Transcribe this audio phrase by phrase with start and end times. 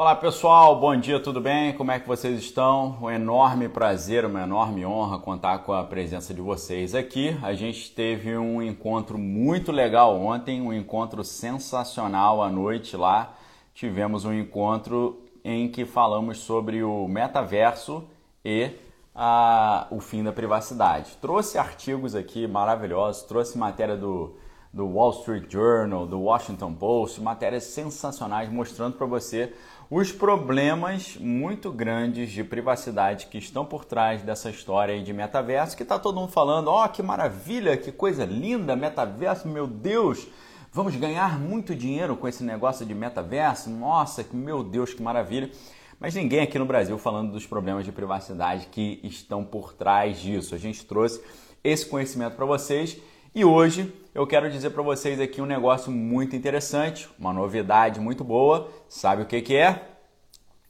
[0.00, 1.72] Olá pessoal, bom dia, tudo bem?
[1.72, 2.96] Como é que vocês estão?
[3.02, 7.36] Um enorme prazer, uma enorme honra contar com a presença de vocês aqui.
[7.42, 13.34] A gente teve um encontro muito legal ontem, um encontro sensacional à noite lá.
[13.74, 18.04] Tivemos um encontro em que falamos sobre o metaverso
[18.44, 18.70] e
[19.12, 21.16] a, o fim da privacidade.
[21.20, 24.36] Trouxe artigos aqui maravilhosos, trouxe matéria do
[24.72, 29.52] do Wall Street Journal, do Washington Post, matérias sensacionais mostrando para você
[29.90, 35.82] os problemas muito grandes de privacidade que estão por trás dessa história de metaverso, que
[35.82, 40.26] está todo mundo falando, ó, oh, que maravilha, que coisa linda, metaverso, meu Deus,
[40.70, 45.50] vamos ganhar muito dinheiro com esse negócio de metaverso, nossa, meu Deus, que maravilha.
[45.98, 50.54] Mas ninguém aqui no Brasil falando dos problemas de privacidade que estão por trás disso.
[50.54, 51.20] A gente trouxe
[51.64, 52.98] esse conhecimento para vocês
[53.34, 58.24] e hoje eu quero dizer para vocês aqui um negócio muito interessante, uma novidade muito
[58.24, 58.68] boa.
[58.88, 59.82] Sabe o que, que é?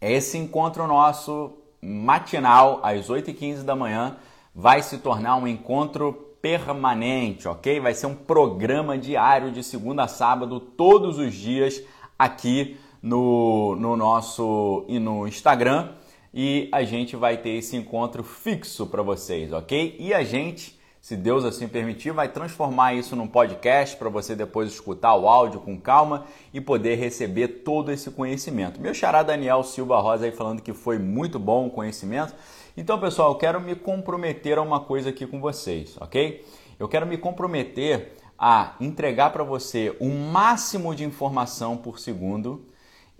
[0.01, 4.17] Esse encontro nosso matinal às 8h15 da manhã
[4.55, 7.81] vai se tornar um encontro permanente, ok?
[7.81, 11.83] Vai ser um programa diário de segunda a sábado, todos os dias
[12.19, 15.91] aqui no, no nosso e no Instagram.
[16.35, 19.97] E a gente vai ter esse encontro fixo para vocês, ok?
[19.99, 20.78] E a gente
[21.09, 25.59] se Deus assim permitir, vai transformar isso num podcast para você depois escutar o áudio
[25.59, 28.79] com calma e poder receber todo esse conhecimento.
[28.79, 32.35] Meu xará Daniel Silva Rosa aí falando que foi muito bom o conhecimento.
[32.77, 36.45] Então, pessoal, eu quero me comprometer a uma coisa aqui com vocês, ok?
[36.79, 42.67] Eu quero me comprometer a entregar para você o máximo de informação por segundo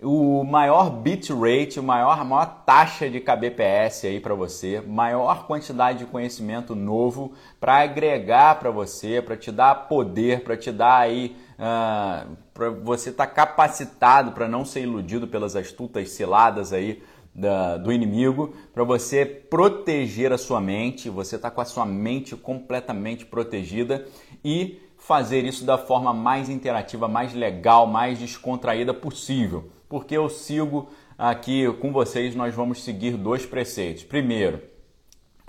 [0.01, 5.99] o maior bitrate, o maior, a maior taxa de kbps aí para você, maior quantidade
[5.99, 11.35] de conhecimento novo para agregar para você, para te dar poder, para te dar aí,
[11.51, 17.03] uh, ah, para você estar tá capacitado para não ser iludido pelas astutas ciladas aí
[17.35, 22.37] da, do inimigo, para você proteger a sua mente, você está com a sua mente
[22.37, 24.05] completamente protegida
[24.45, 30.89] e fazer isso da forma mais interativa, mais legal, mais descontraída possível porque eu sigo
[31.17, 34.03] aqui com vocês, nós vamos seguir dois preceitos.
[34.03, 34.61] Primeiro,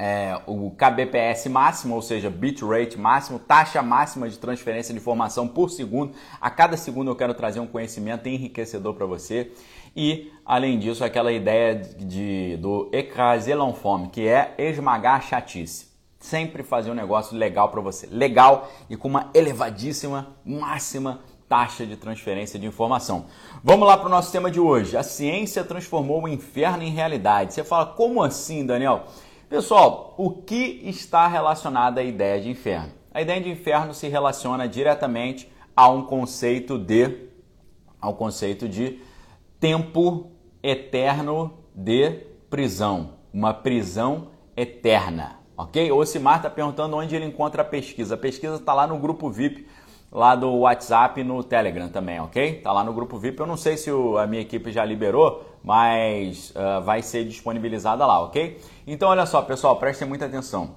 [0.03, 5.69] é, o kbps máximo, ou seja, bitrate máximo, taxa máxima de transferência de informação por
[5.69, 6.15] segundo.
[6.41, 9.53] A cada segundo eu quero trazer um conhecimento enriquecedor para você.
[9.95, 15.91] E, além disso, aquela ideia de, do écraser l'enfant, que é esmagar a chatice.
[16.19, 18.07] Sempre fazer um negócio legal para você.
[18.07, 23.27] Legal e com uma elevadíssima, máxima taxa de transferência de informação.
[23.65, 24.97] Vamos lá para o nosso tema de hoje.
[24.97, 27.53] A ciência transformou o inferno em realidade.
[27.53, 29.07] Você fala, como assim, Daniel?
[29.49, 32.93] Pessoal, o que está relacionado à ideia de inferno?
[33.13, 37.29] A ideia de inferno se relaciona diretamente a um conceito de
[38.01, 39.01] ao conceito de
[39.59, 40.31] tempo
[40.63, 42.11] eterno de
[42.49, 45.91] prisão, uma prisão eterna, ok?
[45.91, 48.15] O Osimar está perguntando onde ele encontra a pesquisa.
[48.15, 49.67] A pesquisa está lá no grupo VIP
[50.13, 52.61] lá do WhatsApp e no Telegram também, ok?
[52.61, 53.41] Tá lá no grupo VIP.
[53.41, 58.05] Eu não sei se o, a minha equipe já liberou, mas uh, vai ser disponibilizada
[58.05, 58.61] lá, ok?
[58.87, 60.75] Então, olha só, pessoal, prestem muita atenção.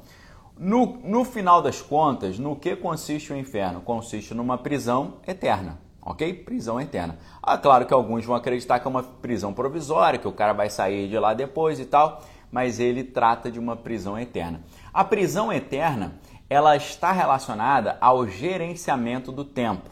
[0.58, 3.82] No, no final das contas, no que consiste o inferno?
[3.82, 6.32] Consiste numa prisão eterna, ok?
[6.32, 7.18] Prisão eterna.
[7.42, 10.70] Ah, claro que alguns vão acreditar que é uma prisão provisória, que o cara vai
[10.70, 12.22] sair de lá depois e tal,
[12.54, 14.62] mas ele trata de uma prisão eterna.
[14.94, 19.90] A prisão eterna ela está relacionada ao gerenciamento do tempo.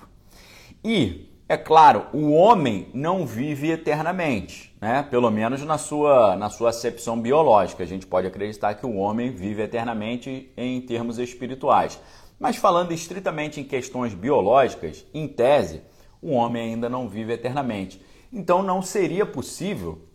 [0.84, 5.02] E, é claro, o homem não vive eternamente, né?
[5.02, 7.82] pelo menos na sua, na sua acepção biológica.
[7.82, 12.00] A gente pode acreditar que o homem vive eternamente em termos espirituais.
[12.40, 15.82] Mas falando estritamente em questões biológicas, em tese,
[16.22, 18.00] o homem ainda não vive eternamente.
[18.32, 20.11] Então não seria possível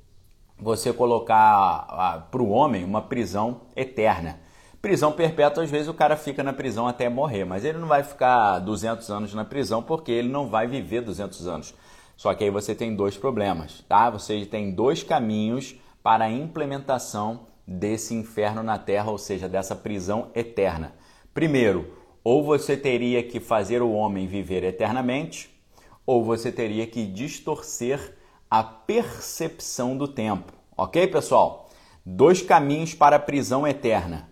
[0.58, 4.40] você colocar para o homem uma prisão eterna.
[4.80, 8.02] Prisão perpétua, às vezes o cara fica na prisão até morrer, mas ele não vai
[8.02, 11.74] ficar 200 anos na prisão porque ele não vai viver 200 anos.
[12.16, 14.08] Só que aí você tem dois problemas, tá?
[14.10, 20.30] Você tem dois caminhos para a implementação desse inferno na terra, ou seja, dessa prisão
[20.34, 20.94] eterna.
[21.34, 21.92] Primeiro,
[22.22, 25.50] ou você teria que fazer o homem viver eternamente,
[26.06, 28.15] ou você teria que distorcer
[28.50, 30.52] a percepção do tempo.
[30.76, 31.68] Ok, pessoal?
[32.04, 34.28] Dois caminhos para a prisão eterna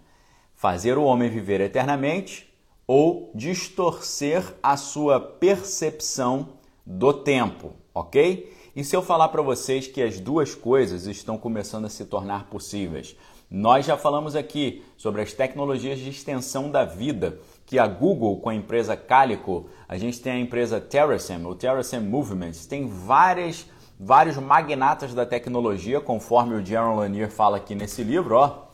[0.55, 2.51] fazer o homem viver eternamente
[2.87, 6.51] ou distorcer a sua percepção
[6.87, 8.51] do tempo, ok?
[8.77, 12.47] E se eu falar para vocês que as duas coisas estão começando a se tornar
[12.47, 13.17] possíveis?
[13.51, 18.49] Nós já falamos aqui sobre as tecnologias de extensão da vida, que a Google com
[18.49, 23.67] a empresa Calico, a gente tem a empresa Terrasem, o Terrasem Movements, tem várias
[23.99, 28.65] vários magnatas da tecnologia, conforme o Jaron Lanier fala aqui nesse livro, ó.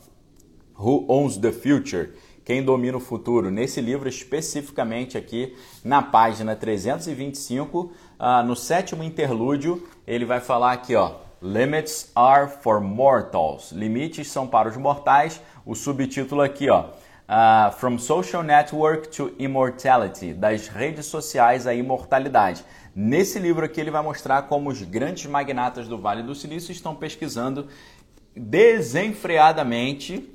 [0.78, 2.14] Who Owns the Future?
[2.44, 3.50] Quem domina o futuro?
[3.50, 10.72] Nesse livro, especificamente aqui na página 325, uh, ah, no sétimo interlúdio, ele vai falar
[10.72, 11.16] aqui, ó.
[11.42, 13.72] Limits are for mortals.
[13.72, 15.40] Limites são para os mortais.
[15.64, 16.86] O subtítulo aqui, ó.
[17.30, 22.64] Uh, From Social Network to Immortality, das redes sociais à imortalidade.
[22.94, 26.94] Nesse livro aqui ele vai mostrar como os grandes magnatas do Vale do Silício estão
[26.94, 27.68] pesquisando
[28.34, 30.28] desenfreadamente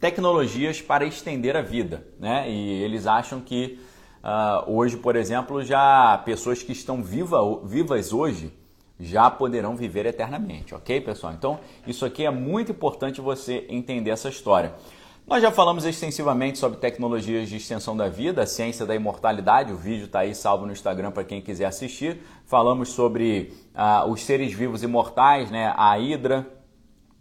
[0.00, 2.50] tecnologias para estender a vida, né?
[2.50, 3.78] E eles acham que
[4.22, 8.52] uh, hoje, por exemplo, já pessoas que estão viva, vivas hoje
[8.98, 11.32] já poderão viver eternamente, ok, pessoal?
[11.32, 14.72] Então, isso aqui é muito importante você entender essa história.
[15.26, 19.76] Nós já falamos extensivamente sobre tecnologias de extensão da vida, a ciência da imortalidade, o
[19.76, 22.20] vídeo está aí salvo no Instagram para quem quiser assistir.
[22.44, 25.72] Falamos sobre uh, os seres vivos imortais, né?
[25.78, 26.46] a Hidra,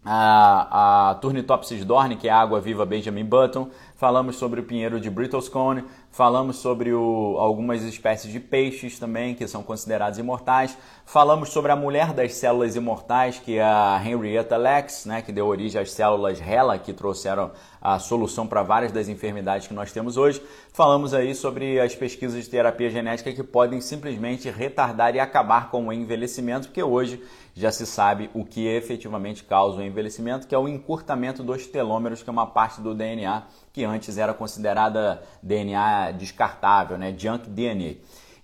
[0.04, 5.00] a, a Turnitopsis dorne, que é a água viva Benjamin Button, falamos sobre o pinheiro
[5.00, 11.50] de Bristolscone, falamos sobre o, algumas espécies de peixes também que são considerados imortais, falamos
[11.50, 15.81] sobre a mulher das células imortais, que é a Henrietta Lacks, né, que deu origem
[15.81, 17.51] às células HeLa, que trouxeram
[17.81, 20.42] a solução para várias das enfermidades que nós temos hoje.
[20.71, 25.88] Falamos aí sobre as pesquisas de terapia genética que podem simplesmente retardar e acabar com
[25.88, 27.21] o envelhecimento, porque hoje
[27.56, 32.24] já se sabe o que efetivamente causa o envelhecimento, que é o encurtamento dos telômeros,
[32.24, 37.14] que é uma parte do DNA que antes era considerada DNA descartável, né?
[37.18, 37.96] junk DNA.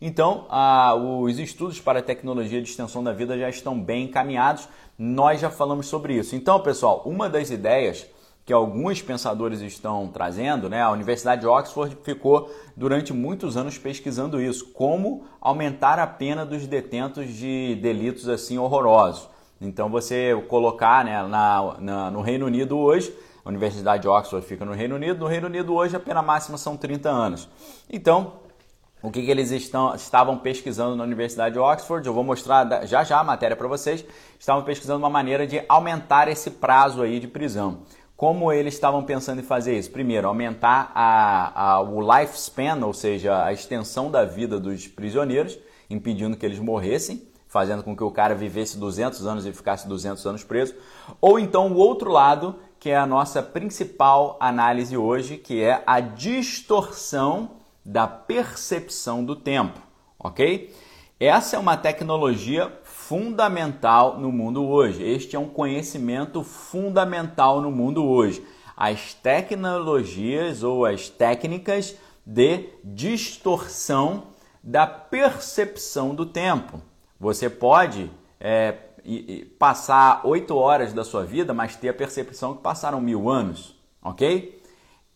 [0.01, 4.69] Então, ah, os estudos para a tecnologia de extensão da vida já estão bem encaminhados.
[4.97, 6.35] Nós já falamos sobre isso.
[6.35, 8.07] Então, pessoal, uma das ideias
[8.49, 10.81] que alguns pensadores estão trazendo, né?
[10.81, 16.65] A Universidade de Oxford ficou durante muitos anos pesquisando isso, como aumentar a pena dos
[16.65, 19.29] detentos de delitos assim horrorosos.
[19.61, 23.15] Então, você colocar né, na, na no Reino Unido hoje
[23.45, 25.19] a Universidade de Oxford fica no Reino Unido.
[25.19, 27.47] No Reino Unido hoje a pena máxima são 30 anos.
[27.87, 28.33] Então,
[28.99, 32.07] o que, que eles estão, estavam pesquisando na Universidade de Oxford?
[32.07, 34.03] Eu vou mostrar já já a matéria para vocês.
[34.39, 37.83] Estavam pesquisando uma maneira de aumentar esse prazo aí de prisão.
[38.19, 39.91] Como eles estavam pensando em fazer isso?
[39.91, 45.57] Primeiro, aumentar a, a, o lifespan, ou seja, a extensão da vida dos prisioneiros,
[45.89, 50.25] impedindo que eles morressem, fazendo com que o cara vivesse 200 anos e ficasse 200
[50.25, 50.75] anos preso.
[51.21, 56.01] Ou então o outro lado, que é a nossa principal análise hoje, que é a
[56.01, 57.51] distorção
[57.85, 59.79] da percepção do tempo,
[60.19, 60.75] ok?
[61.17, 62.69] Essa é uma tecnologia
[63.09, 65.01] fundamental no mundo hoje.
[65.01, 68.45] Este é um conhecimento fundamental no mundo hoje.
[68.77, 74.27] As tecnologias ou as técnicas de distorção
[74.63, 76.79] da percepção do tempo.
[77.19, 78.75] Você pode é,
[79.57, 84.61] passar oito horas da sua vida, mas ter a percepção que passaram mil anos, ok?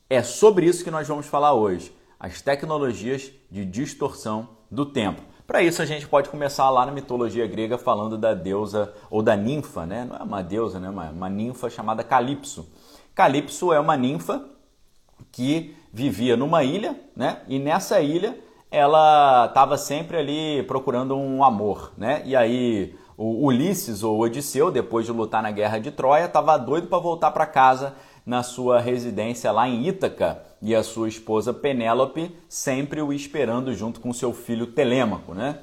[0.09, 5.32] É sobre isso que nós vamos falar hoje, as tecnologias de distorção do tempo.
[5.45, 9.35] Para isso a gente pode começar lá na mitologia grega falando da deusa ou da
[9.35, 10.05] ninfa, né?
[10.05, 10.89] Não é uma deusa, né?
[10.89, 12.67] Uma, uma ninfa chamada Calipso.
[13.13, 14.45] Calipso é uma ninfa
[15.31, 17.41] que vivia numa ilha, né?
[17.47, 18.37] E nessa ilha
[18.71, 22.21] ela estava sempre ali procurando um amor, né?
[22.25, 26.87] E aí o Ulisses ou Odisseu, depois de lutar na guerra de Troia, estava doido
[26.87, 27.93] para voltar para casa
[28.25, 33.99] na sua residência lá em Ítaca e a sua esposa Penélope sempre o esperando junto
[33.99, 35.59] com seu filho Telêmaco, né?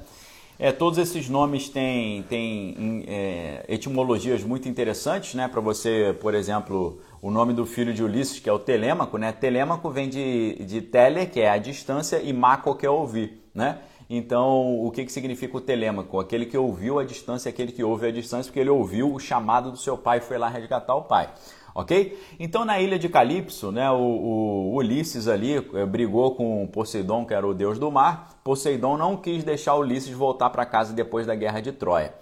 [0.59, 5.47] É, todos esses nomes têm, têm é, etimologias muito interessantes, né?
[5.47, 9.31] Para você, por exemplo, o nome do filho de Ulisses, que é o Telêmaco, né?
[9.31, 13.79] Telêmaco vem de, de tele, que é a distância, e maco, que é ouvir, né?
[14.13, 16.19] Então, o que, que significa o telêmaco?
[16.19, 19.71] Aquele que ouviu a distância, aquele que ouve a distância, porque ele ouviu o chamado
[19.71, 21.29] do seu pai e foi lá resgatar o pai.
[21.73, 22.21] Ok?
[22.37, 27.33] Então, na ilha de Calipso, né, o, o Ulisses ali é, brigou com Poseidon, que
[27.33, 28.37] era o deus do mar.
[28.43, 32.13] Poseidon não quis deixar Ulisses voltar para casa depois da guerra de Troia.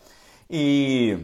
[0.47, 1.17] E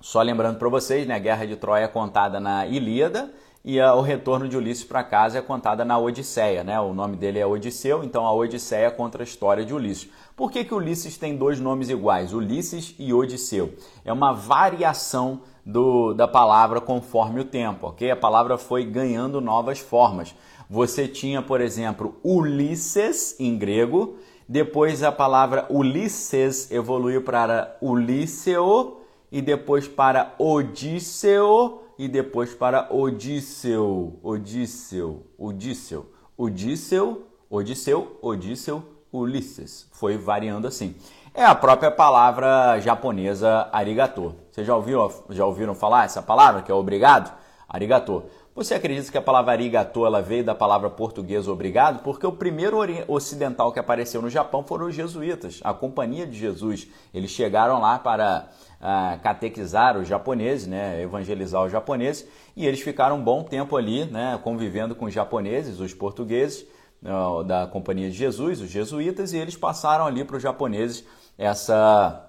[0.00, 3.30] só lembrando para vocês, né, a guerra de Troia é contada na Ilíada
[3.64, 6.78] e a, o retorno de Ulisses para casa é contada na Odisseia, né?
[6.78, 10.10] O nome dele é Odisseu, então a Odisseia conta a história de Ulisses.
[10.36, 13.72] Por que, que Ulisses tem dois nomes iguais, Ulisses e Odisseu?
[14.04, 18.10] É uma variação do, da palavra conforme o tempo, ok?
[18.10, 20.34] A palavra foi ganhando novas formas.
[20.68, 24.16] Você tinha, por exemplo, Ulisses em grego,
[24.46, 28.98] depois a palavra Ulisses evoluiu para Ulisseo
[29.32, 38.82] e depois para Odisseu e depois para Odisseu, Odisseu, Odisseu, Odisseu, Odisseu, Odisseu,
[39.12, 39.88] Ulisses.
[39.92, 40.94] Foi variando assim.
[41.32, 44.34] é a própria palavra japonesa arigato.
[44.50, 47.32] Vocês já, ouviu, já ouviram falar essa palavra, que é obrigado?
[47.68, 48.24] Arigato.
[48.54, 52.04] Você acredita que a palavra arigato ela veio da palavra portuguesa obrigado?
[52.04, 56.86] Porque o primeiro ocidental que apareceu no Japão foram os jesuítas, a Companhia de Jesus.
[57.12, 58.48] Eles chegaram lá para
[58.80, 64.04] uh, catequizar os japoneses, né, evangelizar os japoneses, e eles ficaram um bom tempo ali,
[64.04, 66.64] né, convivendo com os japoneses, os portugueses
[67.02, 71.04] uh, da Companhia de Jesus, os jesuítas, e eles passaram ali para os japoneses
[71.36, 72.24] essa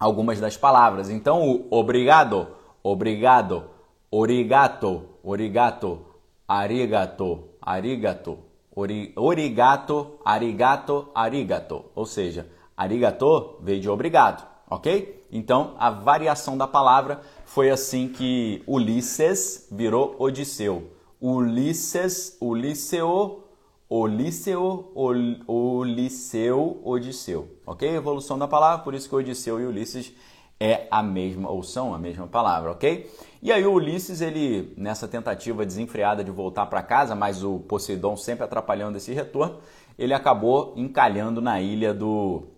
[0.00, 1.10] algumas das palavras.
[1.10, 2.48] Então, o obrigado,
[2.82, 3.64] obrigado,
[4.10, 6.06] origato, origato,
[6.46, 8.38] arigato, arigato,
[8.74, 11.84] ori, origato, arigato, arigato.
[11.94, 15.26] Ou seja, arigato veio de obrigado, ok?
[15.30, 20.92] Então, a variação da palavra foi assim que Ulisses virou Odisseu.
[21.20, 23.44] Ulisses, Uliseu,
[23.86, 24.90] Olíseo,
[25.46, 27.48] Oliseu, Odisseu.
[27.66, 27.86] Ok?
[27.86, 30.10] Evolução da palavra, por isso que Odisseu e Ulisses
[30.60, 33.10] é a mesma, ou são a mesma palavra, ok?
[33.40, 38.16] E aí o Ulisses, ele, nessa tentativa desenfreada de voltar para casa, mas o Poseidon
[38.16, 39.58] sempre atrapalhando esse retorno,
[39.96, 42.48] ele acabou encalhando na ilha do...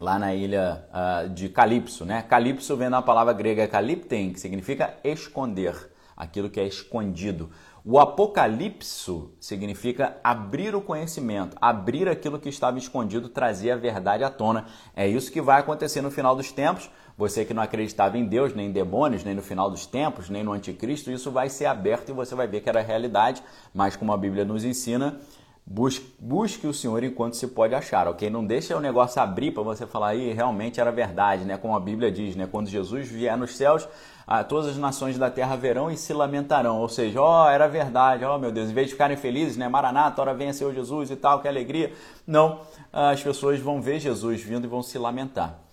[0.00, 2.22] lá na ilha uh, de Calipso, né?
[2.22, 5.74] Calipso vem da palavra grega kalipten, que significa esconder,
[6.16, 7.50] aquilo que é escondido.
[7.84, 14.28] O apocalipso significa abrir o conhecimento, abrir aquilo que estava escondido, trazer a verdade à
[14.28, 14.66] tona.
[14.94, 16.90] É isso que vai acontecer no final dos tempos.
[17.20, 20.42] Você que não acreditava em Deus, nem em demônios, nem no final dos tempos, nem
[20.42, 23.42] no anticristo, isso vai ser aberto e você vai ver que era realidade.
[23.74, 25.20] Mas como a Bíblia nos ensina,
[25.66, 28.28] Busque, busque, o Senhor enquanto se pode achar, ok?
[28.30, 31.58] Não deixe o negócio abrir para você falar aí realmente era verdade, né?
[31.58, 32.48] Como a Bíblia diz, né?
[32.50, 33.86] Quando Jesus vier nos céus,
[34.26, 36.80] ah, todas as nações da terra verão e se lamentarão.
[36.80, 39.58] Ou seja, ó, oh, era verdade, ó oh, meu Deus, em vez de ficarem felizes,
[39.58, 39.68] né?
[39.68, 41.92] Maranata, ora venha Senhor Jesus e tal, que alegria.
[42.26, 45.69] Não, as pessoas vão ver Jesus vindo e vão se lamentar.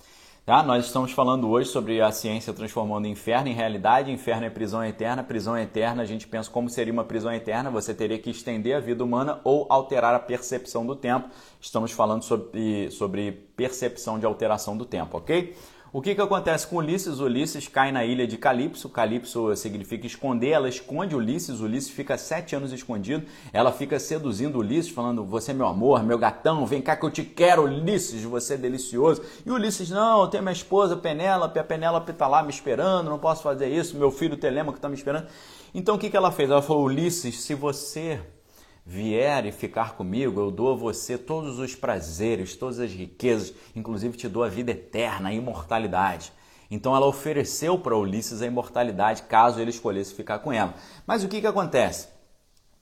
[0.48, 0.63] Tá?
[0.63, 4.10] Nós estamos falando hoje sobre a ciência transformando inferno em realidade.
[4.10, 5.22] Inferno é prisão eterna.
[5.22, 7.70] Prisão eterna, a gente pensa como seria uma prisão eterna.
[7.70, 11.27] Você teria que estender a vida humana ou alterar a percepção do tempo.
[11.60, 15.54] Estamos falando sobre, sobre percepção de alteração do tempo, ok?
[15.94, 17.20] O que, que acontece com Ulisses?
[17.20, 18.89] Ulisses cai na ilha de Calipso.
[18.89, 20.50] Calipso significa esconder.
[20.50, 21.62] Ela esconde Ulisses.
[21.62, 23.25] Ulisses fica sete anos escondido.
[23.53, 27.12] Ela fica seduzindo Ulisses, falando: Você é meu amor, meu gatão, vem cá que eu
[27.12, 29.22] te quero, Ulisses, você é delicioso.
[29.46, 31.58] E Ulisses: Não, eu tenho minha esposa Penélope.
[31.58, 33.10] A Penélope está lá me esperando.
[33.10, 33.98] Não posso fazer isso.
[33.98, 35.27] Meu filho Telemaco está me esperando.
[35.74, 36.50] Então o que, que ela fez?
[36.51, 38.20] Ela falou: Ulisses, se você
[38.89, 44.15] vier e ficar comigo, eu dou a você todos os prazeres, todas as riquezas, inclusive
[44.15, 46.32] te dou a vida eterna, a imortalidade.
[46.72, 50.74] Então ela ofereceu para Ulisses a imortalidade caso ele escolhesse ficar com ela.
[51.06, 52.08] Mas o que, que acontece?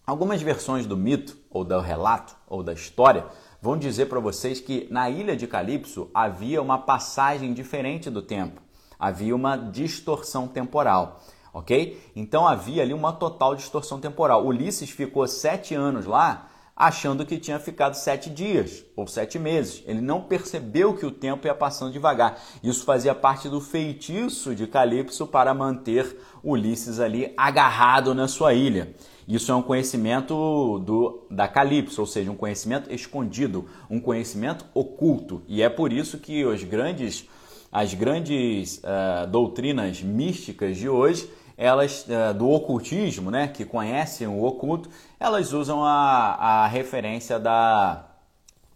[0.05, 3.25] Algumas versões do mito, ou do relato, ou da história,
[3.59, 8.62] vão dizer para vocês que na ilha de Calipso havia uma passagem diferente do tempo,
[9.00, 11.24] havia uma distorção temporal
[11.55, 11.97] ok?
[12.13, 14.45] Então havia ali uma total distorção temporal.
[14.45, 19.81] Ulisses ficou sete anos lá achando que tinha ficado sete dias ou sete meses.
[19.88, 22.38] Ele não percebeu que o tempo ia passando devagar.
[22.62, 28.93] Isso fazia parte do feitiço de Calipso para manter Ulisses ali agarrado na sua ilha.
[29.25, 35.41] Isso é um conhecimento do, da Calipso, ou seja, um conhecimento escondido, um conhecimento oculto.
[35.47, 37.27] E é por isso que os grandes,
[37.71, 44.43] as grandes uh, doutrinas místicas de hoje elas uh, do ocultismo, né, que conhecem o
[44.43, 48.05] oculto, elas usam a, a referência da,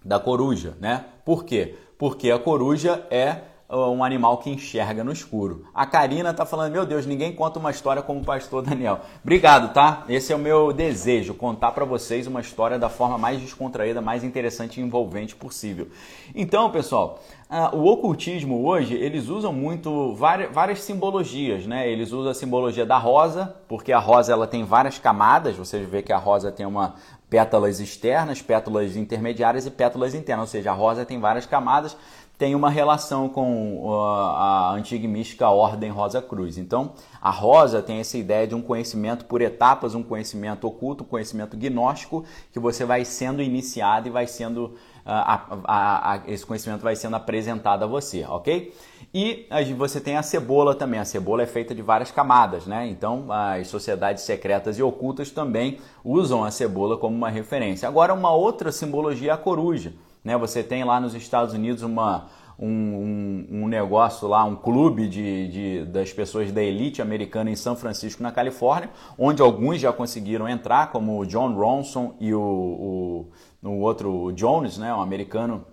[0.04, 1.06] da coruja, né?
[1.26, 1.76] Por quê?
[1.98, 5.68] Porque a coruja é um animal que enxerga no escuro.
[5.76, 9.02] A Karina tá falando, meu Deus, ninguém conta uma história como o pastor Daniel.
[9.24, 10.06] Obrigado, tá?
[10.10, 14.24] Esse é o meu desejo, contar para vocês uma história da forma mais descontraída, mais
[14.24, 15.88] interessante e envolvente possível.
[16.34, 21.90] Então, pessoal, uh, o ocultismo hoje, eles usam muito várias, várias simbologias, né?
[21.90, 26.02] Eles usam a simbologia da rosa, porque a rosa ela tem várias camadas, você vê
[26.02, 26.96] que a rosa tem uma
[27.30, 31.96] pétalas externas, pétalas intermediárias e pétalas internas, ou seja, a rosa tem várias camadas
[32.40, 36.58] tem uma relação com a antiga e mística Ordem Rosa Cruz.
[36.58, 41.08] Então, a Rosa tem essa ideia de um conhecimento por etapas, um conhecimento oculto, um
[41.08, 46.82] conhecimento gnóstico, que você vai sendo iniciado e vai sendo a, a, a, esse conhecimento
[46.82, 48.74] vai sendo apresentado a você, ok?
[49.14, 51.00] E você tem a cebola também.
[51.00, 52.88] A cebola é feita de várias camadas, né?
[52.88, 57.86] Então, as sociedades secretas e ocultas também usam a cebola como uma referência.
[57.86, 59.94] Agora, uma outra simbologia é a coruja.
[60.30, 60.38] Né?
[60.38, 62.28] Você tem lá nos Estados Unidos uma,
[62.60, 67.56] um, um, um, negócio lá, um clube de, de, das pessoas da elite americana em
[67.56, 72.40] São Francisco, na Califórnia, onde alguns já conseguiram entrar, como o John Ronson e o,
[73.64, 75.66] o, o outro o Jones, né, um americano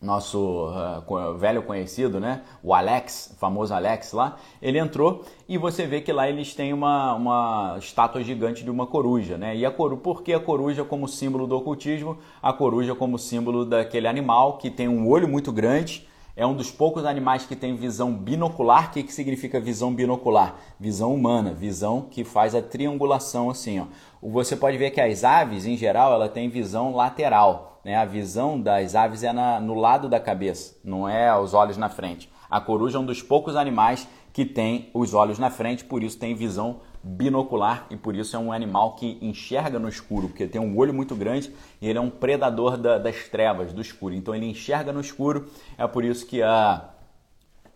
[0.00, 2.42] nosso uh, velho conhecido, né?
[2.62, 7.14] O Alex, famoso Alex lá, ele entrou e você vê que lá eles têm uma,
[7.14, 9.54] uma estátua gigante de uma coruja, né?
[9.54, 12.16] E a coruja, por que a coruja como símbolo do ocultismo?
[12.42, 16.70] A coruja como símbolo daquele animal que tem um olho muito grande, é um dos
[16.70, 18.88] poucos animais que tem visão binocular.
[18.88, 20.54] O que, que significa visão binocular?
[20.78, 23.84] Visão humana, visão que faz a triangulação assim, ó.
[24.22, 27.96] Você pode ver que as aves, em geral, ela tem visão lateral né?
[27.96, 31.88] A visão das aves é na, no lado da cabeça, não é os olhos na
[31.88, 32.30] frente.
[32.50, 36.18] A coruja é um dos poucos animais que tem os olhos na frente, por isso
[36.18, 40.60] tem visão binocular e por isso é um animal que enxerga no escuro, porque tem
[40.60, 44.14] um olho muito grande e ele é um predador da, das trevas, do escuro.
[44.14, 45.48] Então ele enxerga no escuro,
[45.78, 46.90] é por isso que a,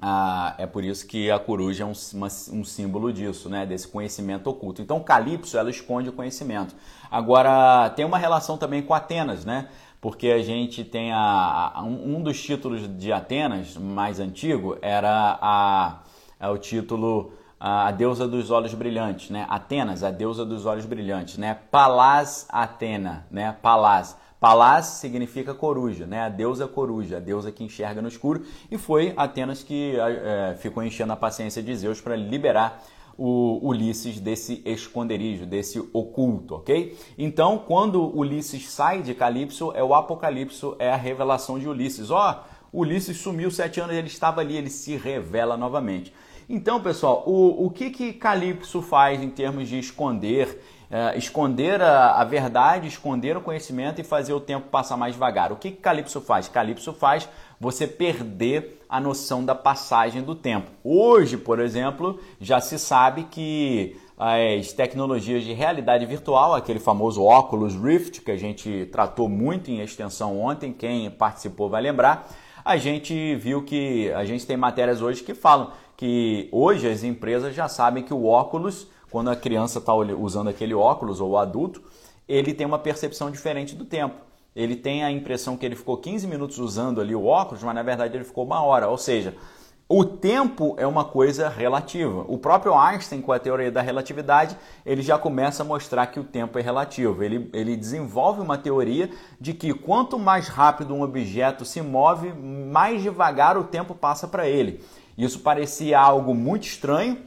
[0.06, 3.64] a é por isso que a coruja é um, uma, um símbolo disso, né?
[3.64, 4.82] desse conhecimento oculto.
[4.82, 6.74] Então Calypso ela esconde o conhecimento.
[7.10, 9.68] Agora tem uma relação também com Atenas, né?
[10.02, 16.00] porque a gente tem a, a um, dos títulos de Atenas mais antigo era a,
[16.38, 19.46] é o título a, a deusa dos olhos brilhantes, né?
[19.48, 21.56] Atenas, a deusa dos olhos brilhantes, né?
[21.70, 23.56] Palás Atena, né?
[23.62, 24.14] Palás.
[24.44, 26.20] Palás significa coruja, né?
[26.20, 28.42] A deusa coruja, a deusa que enxerga no escuro.
[28.70, 32.84] E foi Atenas que é, ficou enchendo a paciência de Zeus para liberar
[33.16, 36.94] o Ulisses desse esconderijo, desse oculto, ok?
[37.16, 42.10] Então, quando Ulisses sai de Calipso, é o Apocalipso, é a revelação de Ulisses.
[42.10, 46.12] Ó, oh, Ulisses sumiu sete anos, ele estava ali, ele se revela novamente.
[46.46, 50.60] Então, pessoal, o, o que que Calipso faz em termos de esconder,
[50.90, 55.52] é, esconder a, a, verdade, esconder o conhecimento e fazer o tempo passar mais devagar?
[55.52, 56.48] O que que Calipso faz?
[56.48, 60.70] Calipso faz você perder a noção da passagem do tempo.
[60.82, 67.74] Hoje, por exemplo, já se sabe que as tecnologias de realidade virtual, aquele famoso óculos
[67.74, 72.28] Rift que a gente tratou muito em extensão ontem, quem participou vai lembrar,
[72.64, 77.54] a gente viu que a gente tem matérias hoje que falam que hoje as empresas
[77.54, 81.80] já sabem que o óculos, quando a criança está usando aquele óculos ou o adulto,
[82.26, 84.16] ele tem uma percepção diferente do tempo
[84.54, 87.82] ele tem a impressão que ele ficou 15 minutos usando ali o óculos, mas na
[87.82, 88.88] verdade ele ficou uma hora.
[88.88, 89.34] Ou seja,
[89.88, 92.24] o tempo é uma coisa relativa.
[92.28, 96.24] O próprio Einstein, com a teoria da relatividade, ele já começa a mostrar que o
[96.24, 97.22] tempo é relativo.
[97.22, 103.02] Ele, ele desenvolve uma teoria de que quanto mais rápido um objeto se move, mais
[103.02, 104.80] devagar o tempo passa para ele.
[105.18, 107.18] Isso parecia algo muito estranho,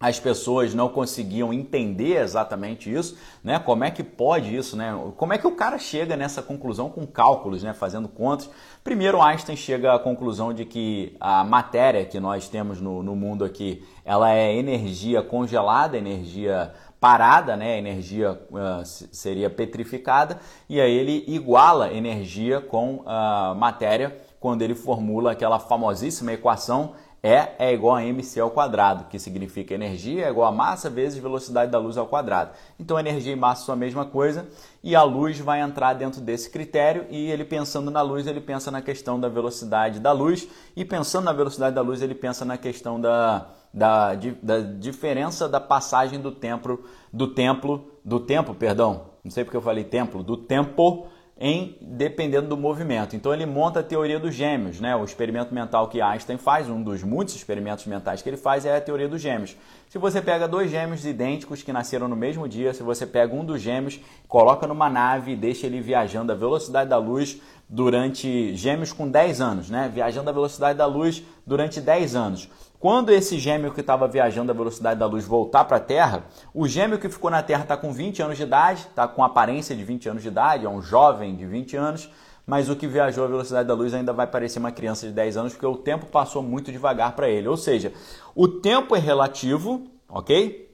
[0.00, 3.58] as pessoas não conseguiam entender exatamente isso, né?
[3.58, 4.96] Como é que pode isso, né?
[5.16, 7.74] Como é que o cara chega nessa conclusão com cálculos, né?
[7.74, 8.48] Fazendo contas.
[8.84, 13.44] Primeiro, Einstein chega à conclusão de que a matéria que nós temos no, no mundo
[13.44, 17.76] aqui, ela é energia congelada, energia parada, né?
[17.76, 25.32] Energia uh, seria petrificada e aí ele iguala energia com uh, matéria quando ele formula
[25.32, 27.28] aquela famosíssima equação e
[27.58, 31.70] é igual a mc ao quadrado, que significa energia é igual a massa vezes velocidade
[31.70, 32.52] da luz ao quadrado.
[32.78, 34.46] Então energia e massa são a mesma coisa
[34.84, 38.70] e a luz vai entrar dentro desse critério e ele pensando na luz, ele pensa
[38.70, 42.56] na questão da velocidade da luz e pensando na velocidade da luz, ele pensa na
[42.56, 49.30] questão da, da, da diferença da passagem do templo, do templo, do tempo, perdão, não
[49.30, 51.08] sei porque eu falei templo, do tempo
[51.40, 53.14] em dependendo do movimento.
[53.14, 54.96] Então ele monta a teoria dos gêmeos, né?
[54.96, 58.76] O experimento mental que Einstein faz, um dos muitos experimentos mentais que ele faz é
[58.76, 59.56] a teoria dos gêmeos.
[59.88, 63.44] Se você pega dois gêmeos idênticos que nasceram no mesmo dia, se você pega um
[63.44, 68.92] dos gêmeos, coloca numa nave e deixa ele viajando à velocidade da luz durante gêmeos
[68.92, 69.90] com 10 anos, né?
[69.92, 72.48] Viajando à velocidade da luz durante 10 anos.
[72.80, 76.68] Quando esse gêmeo que estava viajando à velocidade da luz voltar para a Terra, o
[76.68, 79.82] gêmeo que ficou na Terra está com 20 anos de idade, está com aparência de
[79.82, 82.08] 20 anos de idade, é um jovem de 20 anos,
[82.46, 85.36] mas o que viajou à velocidade da luz ainda vai parecer uma criança de 10
[85.36, 87.48] anos, porque o tempo passou muito devagar para ele.
[87.48, 87.92] Ou seja,
[88.32, 90.70] o tempo é relativo, ok?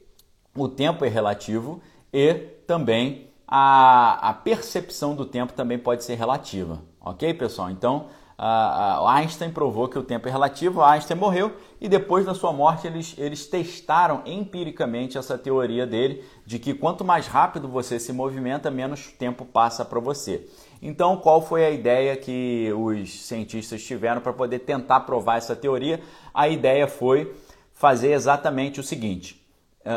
[0.55, 1.81] O tempo é relativo
[2.13, 2.35] e
[2.67, 7.71] também a, a percepção do tempo também pode ser relativa, ok, pessoal?
[7.71, 8.07] Então,
[8.39, 12.87] uh, Einstein provou que o tempo é relativo, Einstein morreu e depois da sua morte
[12.87, 18.71] eles, eles testaram empiricamente essa teoria dele de que quanto mais rápido você se movimenta,
[18.71, 20.47] menos tempo passa para você.
[20.83, 26.01] Então, qual foi a ideia que os cientistas tiveram para poder tentar provar essa teoria?
[26.33, 27.35] A ideia foi
[27.73, 29.44] fazer exatamente o seguinte: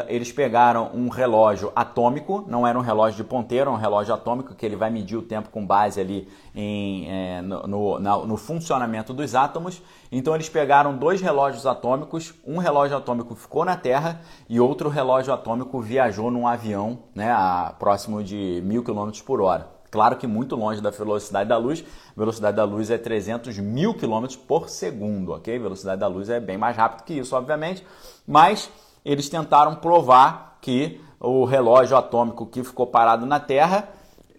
[0.09, 4.53] eles pegaram um relógio atômico, não era um relógio de ponteiro, era um relógio atômico
[4.53, 9.13] que ele vai medir o tempo com base ali em, é, no, no, no, funcionamento
[9.13, 9.81] dos átomos.
[10.11, 14.19] Então eles pegaram dois relógios atômicos, um relógio atômico ficou na Terra
[14.49, 19.77] e outro relógio atômico viajou num avião né, a próximo de mil km por hora.
[19.89, 21.81] Claro que muito longe da velocidade da luz.
[22.15, 25.55] A velocidade da luz é 300 mil quilômetros por segundo, ok?
[25.55, 27.85] A velocidade da luz é bem mais rápido que isso, obviamente.
[28.27, 28.69] Mas
[29.07, 33.87] eles tentaram provar que o relógio atômico que ficou parado na Terra,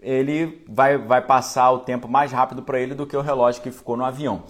[0.03, 3.71] ele vai, vai passar o tempo mais rápido para ele do que o relógio que
[3.71, 4.43] ficou no avião.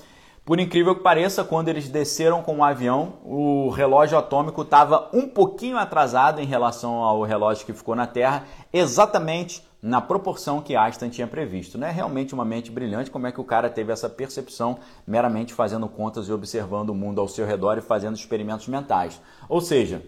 [0.44, 5.28] Por incrível que pareça, quando eles desceram com o avião, o relógio atômico estava um
[5.28, 11.08] pouquinho atrasado em relação ao relógio que ficou na Terra, exatamente na proporção que Einstein
[11.08, 11.78] tinha previsto.
[11.78, 15.54] Não é realmente uma mente brilhante como é que o cara teve essa percepção meramente
[15.54, 19.20] fazendo contas e observando o mundo ao seu redor e fazendo experimentos mentais.
[19.48, 20.02] Ou seja,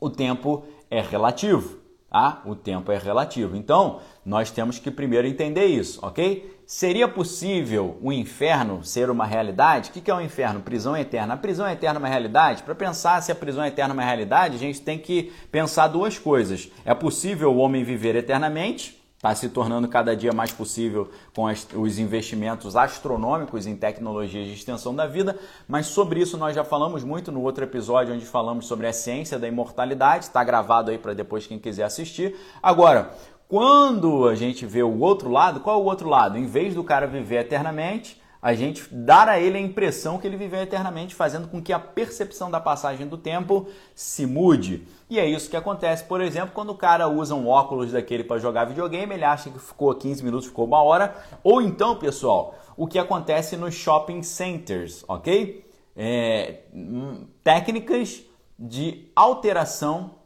[0.00, 1.78] o tempo é relativo.
[2.10, 2.42] Tá?
[2.44, 3.56] O tempo é relativo.
[3.56, 6.59] Então, nós temos que primeiro entender isso, ok?
[6.72, 9.90] Seria possível o inferno ser uma realidade?
[9.90, 10.60] O que é o inferno?
[10.60, 11.34] Prisão eterna.
[11.34, 12.62] A prisão eterna é uma realidade?
[12.62, 16.16] Para pensar se a prisão eterna é uma realidade, a gente tem que pensar duas
[16.16, 16.70] coisas.
[16.84, 19.02] É possível o homem viver eternamente?
[19.16, 24.54] Está se tornando cada dia mais possível com as, os investimentos astronômicos em tecnologias de
[24.54, 28.66] extensão da vida, mas sobre isso nós já falamos muito no outro episódio onde falamos
[28.66, 32.36] sobre a ciência da imortalidade, está gravado aí para depois quem quiser assistir.
[32.62, 33.10] Agora,
[33.50, 36.38] quando a gente vê o outro lado, qual é o outro lado?
[36.38, 40.36] Em vez do cara viver eternamente, a gente dar a ele a impressão que ele
[40.36, 44.86] viveu eternamente, fazendo com que a percepção da passagem do tempo se mude.
[45.10, 48.38] E é isso que acontece, por exemplo, quando o cara usa um óculos daquele para
[48.38, 51.12] jogar videogame, ele acha que ficou 15 minutos, ficou uma hora.
[51.42, 55.68] Ou então, pessoal, o que acontece nos shopping centers, ok?
[55.96, 58.22] É, hum, técnicas
[58.56, 60.19] de alteração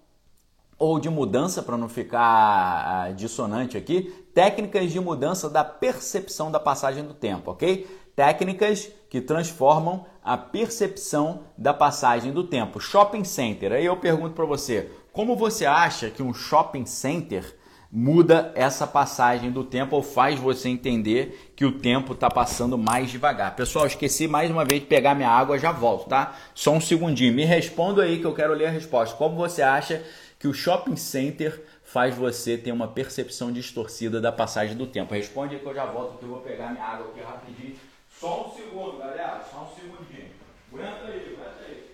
[0.79, 6.59] ou de mudança, para não ficar ah, dissonante aqui, técnicas de mudança da percepção da
[6.59, 7.87] passagem do tempo, ok?
[8.17, 12.81] Técnicas que transformam a percepção da passagem do tempo.
[12.81, 13.73] Shopping center.
[13.73, 17.57] Aí eu pergunto para você, como você acha que um shopping center
[17.97, 23.09] muda essa passagem do tempo ou faz você entender que o tempo está passando mais
[23.09, 23.55] devagar.
[23.55, 26.35] Pessoal, esqueci mais uma vez de pegar minha água, já volto, tá?
[26.53, 27.33] Só um segundinho.
[27.33, 29.15] Me responda aí que eu quero ler a resposta.
[29.15, 30.03] Como você acha
[30.45, 35.15] que o shopping center faz você ter uma percepção distorcida da passagem do tempo?
[35.15, 37.77] Responde aí que eu já volto, que eu vou pegar minha água aqui rapidinho.
[38.21, 40.29] Só um segundo, galera, só um segundinho.
[40.71, 41.94] Aguenta aí, aguenta aí.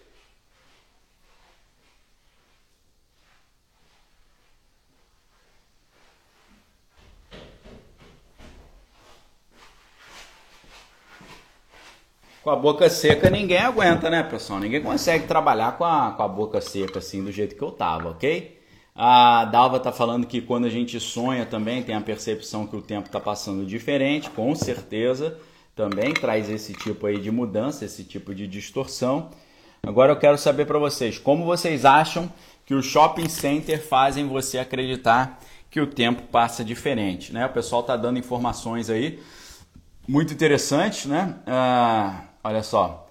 [12.42, 14.61] Com a boca seca ninguém aguenta, né, pessoal?
[14.61, 18.09] Ninguém consegue trabalhar com a, com a boca seca assim do jeito que eu tava,
[18.09, 18.59] ok?
[18.96, 22.81] A Dalva tá falando que quando a gente sonha também tem a percepção que o
[22.81, 25.37] tempo está passando diferente, com certeza
[25.76, 29.31] também traz esse tipo aí de mudança, esse tipo de distorção.
[29.83, 32.31] Agora eu quero saber para vocês, como vocês acham
[32.64, 37.44] que o shopping center fazem você acreditar que o tempo passa diferente, né?
[37.46, 39.20] O pessoal tá dando informações aí
[40.09, 41.37] muito interessantes, né?
[41.46, 43.07] Ah, olha só,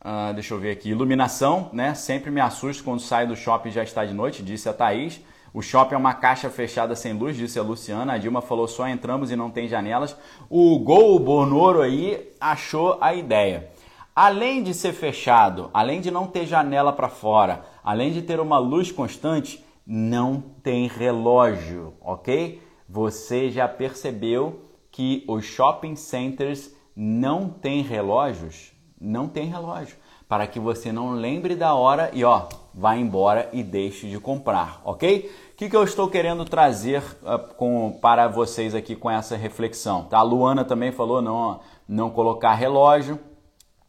[0.00, 0.90] ah, deixa eu ver aqui.
[0.90, 1.94] Iluminação, né?
[1.94, 5.20] Sempre me assusto quando saio do shopping e já está de noite, disse a Thaís.
[5.54, 8.12] O shopping é uma caixa fechada sem luz, disse a Luciana.
[8.12, 10.14] A Dilma falou só entramos e não tem janelas.
[10.50, 13.70] O Gol Bonoro aí achou a ideia.
[14.14, 18.58] Além de ser fechado, além de não ter janela para fora, além de ter uma
[18.58, 22.60] luz constante, não tem relógio, ok?
[22.88, 28.73] Você já percebeu que os shopping centers não têm relógios?
[29.04, 29.96] Não tem relógio,
[30.28, 34.80] para que você não lembre da hora e ó, vá embora e deixe de comprar,
[34.84, 35.30] ok?
[35.52, 40.02] O que, que eu estou querendo trazer uh, com, para vocês aqui com essa reflexão?
[40.04, 40.18] Tá?
[40.18, 43.20] A Luana também falou não, não colocar relógio.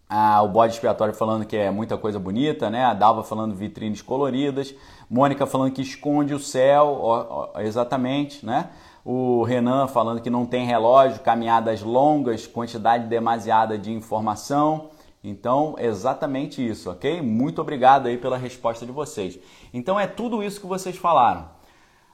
[0.07, 2.85] Ah, o bode expiatório falando que é muita coisa bonita, né?
[2.85, 4.75] A Dalva falando vitrines coloridas.
[5.09, 8.69] Mônica falando que esconde o céu, ó, ó, exatamente, né?
[9.03, 14.91] O Renan falando que não tem relógio, caminhadas longas, quantidade demasiada de informação.
[15.27, 17.19] Então, exatamente isso, ok?
[17.19, 19.39] Muito obrigado aí pela resposta de vocês.
[19.73, 21.49] Então, é tudo isso que vocês falaram.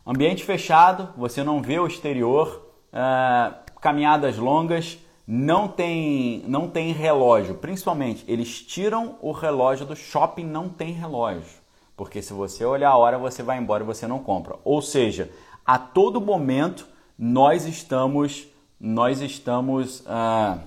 [0.08, 4.98] Ambiente fechado, você não vê o exterior, uh, caminhadas longas,
[5.28, 7.56] não tem, não tem relógio.
[7.56, 11.60] Principalmente, eles tiram o relógio do shopping, não tem relógio.
[11.98, 14.56] Porque se você olhar a hora, você vai embora e você não compra.
[14.64, 15.30] Ou seja,
[15.66, 16.88] a todo momento
[17.20, 18.48] nós estamos,
[18.80, 20.60] nós estamos, uh,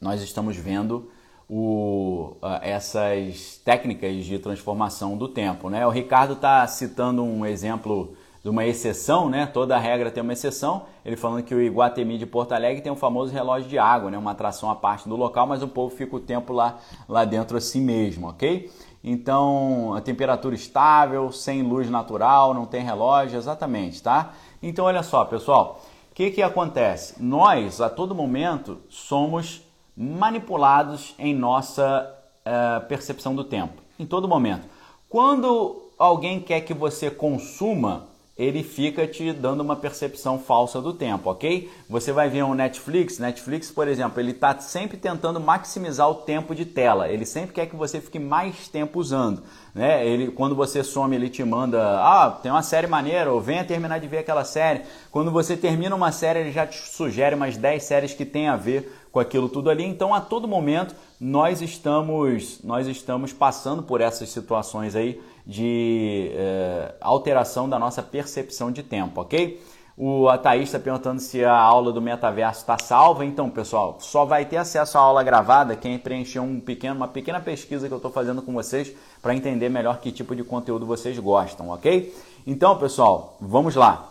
[0.00, 1.11] nós estamos vendo
[1.54, 5.68] o, essas técnicas de transformação do tempo.
[5.68, 5.86] Né?
[5.86, 9.44] O Ricardo está citando um exemplo de uma exceção, né?
[9.44, 10.86] toda regra tem uma exceção.
[11.04, 14.16] Ele falando que o Iguatemi de Porto Alegre tem um famoso relógio de água, né?
[14.16, 17.58] uma atração à parte do local, mas o povo fica o tempo lá, lá dentro
[17.58, 18.70] assim mesmo, ok?
[19.04, 24.32] Então, a temperatura estável, sem luz natural, não tem relógio, exatamente, tá?
[24.62, 27.22] Então, olha só, pessoal, O que, que acontece?
[27.22, 29.61] Nós, a todo momento, somos
[29.96, 32.14] manipulados em nossa
[32.46, 34.66] uh, percepção do tempo, em todo momento.
[35.08, 38.06] Quando alguém quer que você consuma
[38.42, 41.70] ele fica te dando uma percepção falsa do tempo, ok?
[41.88, 46.54] Você vai ver um Netflix, Netflix, por exemplo, ele está sempre tentando maximizar o tempo
[46.54, 50.04] de tela, ele sempre quer que você fique mais tempo usando, né?
[50.04, 54.00] Ele, quando você some, ele te manda, ah, tem uma série maneira, ou venha terminar
[54.00, 54.82] de ver aquela série.
[55.10, 58.56] Quando você termina uma série, ele já te sugere mais 10 séries que tem a
[58.56, 59.84] ver com aquilo tudo ali.
[59.84, 66.94] Então, a todo momento, nós estamos, nós estamos passando por essas situações aí de é,
[67.00, 69.60] alteração da nossa percepção de tempo, ok?
[69.96, 73.24] O, a Thaís está perguntando se a aula do metaverso está salva.
[73.24, 77.40] Então, pessoal, só vai ter acesso à aula gravada quem preencher um pequeno, uma pequena
[77.40, 81.18] pesquisa que eu estou fazendo com vocês para entender melhor que tipo de conteúdo vocês
[81.18, 82.14] gostam, ok?
[82.46, 84.08] Então, pessoal, vamos lá.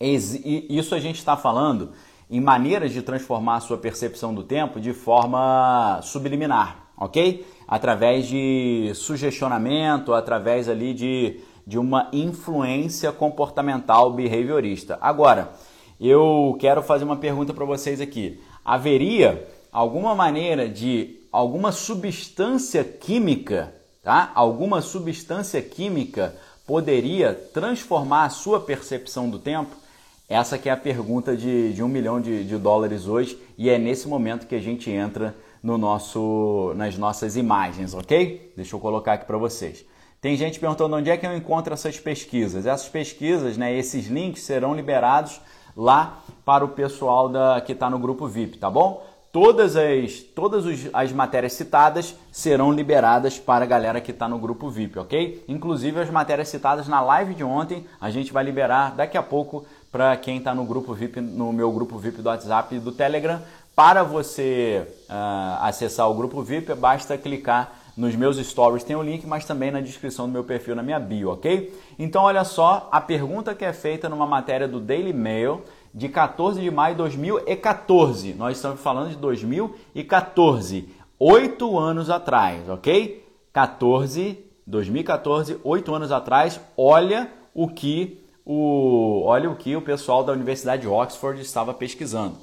[0.00, 1.92] Isso a gente está falando
[2.30, 7.46] em maneiras de transformar a sua percepção do tempo de forma subliminar, ok?
[7.66, 14.98] Através de sugestionamento, através ali de, de uma influência comportamental behaviorista.
[15.00, 15.52] Agora,
[16.00, 18.40] eu quero fazer uma pergunta para vocês aqui.
[18.64, 24.30] Haveria alguma maneira de alguma substância química, tá?
[24.34, 26.34] Alguma substância química
[26.66, 29.74] poderia transformar a sua percepção do tempo?
[30.28, 33.78] Essa que é a pergunta de, de um milhão de, de dólares hoje e é
[33.78, 38.52] nesse momento que a gente entra no nosso, nas nossas imagens, ok?
[38.54, 39.82] Deixa eu colocar aqui para vocês.
[40.20, 42.66] Tem gente perguntando onde é que eu encontro essas pesquisas.
[42.66, 45.40] Essas pesquisas, né, esses links serão liberados
[45.74, 49.02] lá para o pessoal da, que está no grupo VIP, tá bom?
[49.32, 54.68] Todas as, todas as matérias citadas serão liberadas para a galera que está no grupo
[54.68, 55.44] VIP, ok?
[55.48, 59.64] Inclusive as matérias citadas na live de ontem, a gente vai liberar daqui a pouco
[59.90, 63.40] para quem está no grupo VIP, no meu grupo VIP do WhatsApp e do Telegram,
[63.74, 69.26] para você uh, acessar o grupo VIP, basta clicar nos meus stories, tem o link,
[69.26, 71.72] mas também na descrição do meu perfil, na minha bio, ok?
[71.98, 75.62] Então, olha só, a pergunta que é feita numa matéria do Daily Mail
[75.94, 78.34] de 14 de maio de 2014.
[78.34, 80.88] Nós estamos falando de 2014,
[81.20, 83.24] oito anos atrás, ok?
[83.52, 86.60] 14, 2014, oito anos atrás.
[86.76, 92.36] Olha o que o, olha o que o pessoal da Universidade de Oxford estava pesquisando.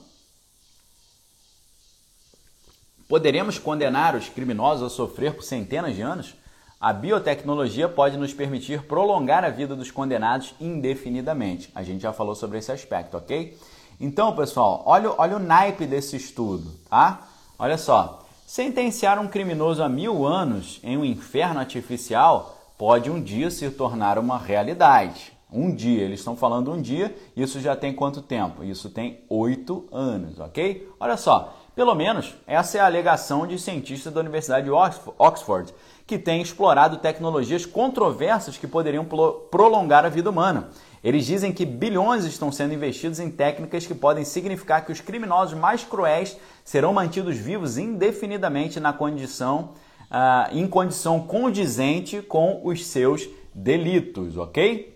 [3.11, 6.33] Poderemos condenar os criminosos a sofrer por centenas de anos?
[6.79, 11.69] A biotecnologia pode nos permitir prolongar a vida dos condenados indefinidamente.
[11.75, 13.57] A gente já falou sobre esse aspecto, ok?
[13.99, 17.27] Então, pessoal, olha, olha o naipe desse estudo, tá?
[17.59, 18.25] Olha só.
[18.47, 24.17] Sentenciar um criminoso a mil anos em um inferno artificial pode um dia se tornar
[24.17, 25.33] uma realidade.
[25.51, 28.63] Um dia, eles estão falando um dia, isso já tem quanto tempo?
[28.63, 30.89] Isso tem oito anos, ok?
[30.97, 34.71] Olha só, pelo menos essa é a alegação de cientistas da Universidade de
[35.17, 35.73] Oxford,
[36.05, 39.05] que têm explorado tecnologias controversas que poderiam
[39.49, 40.69] prolongar a vida humana.
[41.03, 45.57] Eles dizem que bilhões estão sendo investidos em técnicas que podem significar que os criminosos
[45.57, 49.71] mais cruéis serão mantidos vivos indefinidamente na condição,
[50.11, 54.91] uh, em condição condizente com os seus delitos, ok?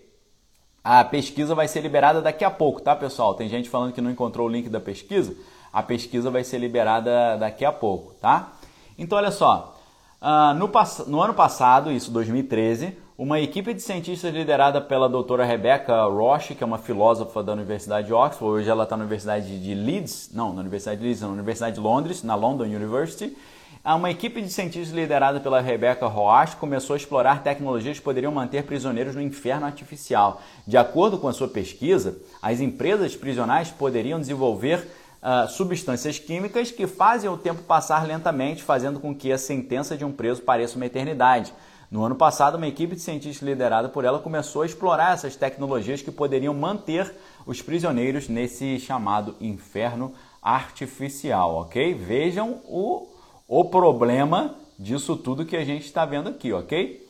[0.84, 3.34] A pesquisa vai ser liberada daqui a pouco, tá, pessoal?
[3.34, 5.34] Tem gente falando que não encontrou o link da pesquisa.
[5.76, 8.54] A pesquisa vai ser liberada daqui a pouco, tá?
[8.96, 9.76] Então, olha só.
[10.22, 10.70] Uh, no,
[11.06, 16.64] no, ano passado, isso 2013, uma equipe de cientistas liderada pela doutora Rebecca Roche, que
[16.64, 20.54] é uma filósofa da Universidade de Oxford, hoje ela está na Universidade de Leeds, não,
[20.54, 23.36] na Universidade de Leeds, na Universidade de Londres, na London University.
[23.84, 28.64] Uma equipe de cientistas liderada pela Rebecca Roche começou a explorar tecnologias que poderiam manter
[28.64, 30.40] prisioneiros no inferno artificial.
[30.66, 34.88] De acordo com a sua pesquisa, as empresas prisionais poderiam desenvolver
[35.22, 40.04] uh, substâncias químicas que fazem o tempo passar lentamente, fazendo com que a sentença de
[40.04, 41.52] um preso pareça uma eternidade.
[41.90, 46.02] No ano passado, uma equipe de cientistas liderada por ela começou a explorar essas tecnologias
[46.02, 47.14] que poderiam manter
[47.46, 51.94] os prisioneiros nesse chamado inferno artificial, ok?
[51.94, 53.08] Vejam o,
[53.46, 57.08] o problema disso tudo que a gente está vendo aqui, ok?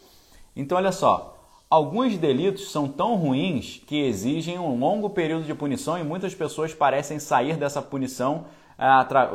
[0.55, 1.36] Então, olha só,
[1.69, 6.73] Alguns delitos são tão ruins que exigem um longo período de punição e muitas pessoas
[6.73, 8.45] parecem sair dessa punição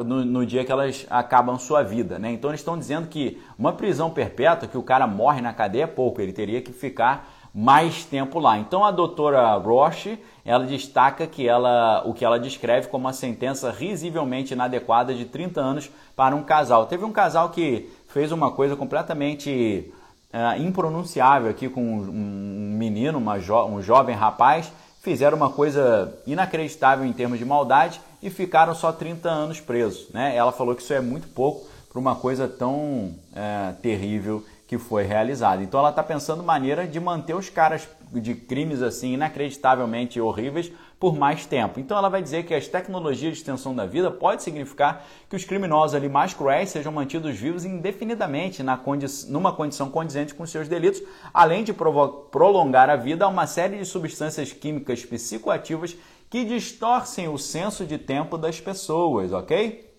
[0.06, 2.17] no, no, dia que elas acabam sua vida.
[2.17, 2.32] Né?
[2.32, 5.88] Então eles estão dizendo que uma prisão perpétua, que o cara morre na cadeia, é
[5.88, 8.58] pouco, ele teria que ficar mais tempo lá.
[8.58, 13.70] Então a doutora Roche, ela destaca que ela, o que ela descreve como uma sentença
[13.72, 16.86] risivelmente inadequada de 30 anos para um casal.
[16.86, 19.91] Teve um casal que fez uma coisa completamente
[20.34, 27.06] é, impronunciável aqui com um menino, uma jo um jovem rapaz, fizeram uma coisa inacreditável
[27.06, 30.10] em termos de maldade e ficaram só 30 anos presos.
[30.12, 30.36] Né?
[30.36, 35.04] Ela falou que isso é muito pouco para uma coisa tão é, terrível que foi
[35.04, 35.62] realizada.
[35.62, 41.17] Então ela está pensando maneira de manter os caras de crimes assim inacreditavelmente horríveis por
[41.17, 41.79] mais tempo.
[41.79, 45.43] Então ela vai dizer que as tecnologias de extensão da vida pode significar que os
[45.43, 50.67] criminosos ali mais cruéis sejam mantidos vivos indefinidamente na condi numa condição condizente com seus
[50.67, 51.01] delitos,
[51.33, 55.97] além de prolongar a vida a uma série de substâncias químicas psicoativas
[56.29, 59.91] que distorcem o senso de tempo das pessoas, ok?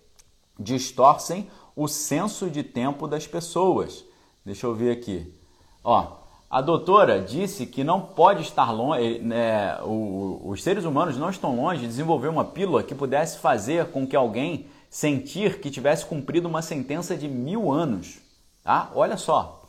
[0.57, 4.05] Distorcem o senso de tempo das pessoas.
[4.45, 5.35] Deixa eu ver aqui.
[5.83, 6.22] Ó,
[6.53, 11.81] a doutora disse que não pode estar longe, né, os seres humanos não estão longe
[11.81, 16.61] de desenvolver uma pílula que pudesse fazer com que alguém sentir que tivesse cumprido uma
[16.61, 18.19] sentença de mil anos.
[18.63, 18.91] Tá?
[18.95, 19.63] Olha só,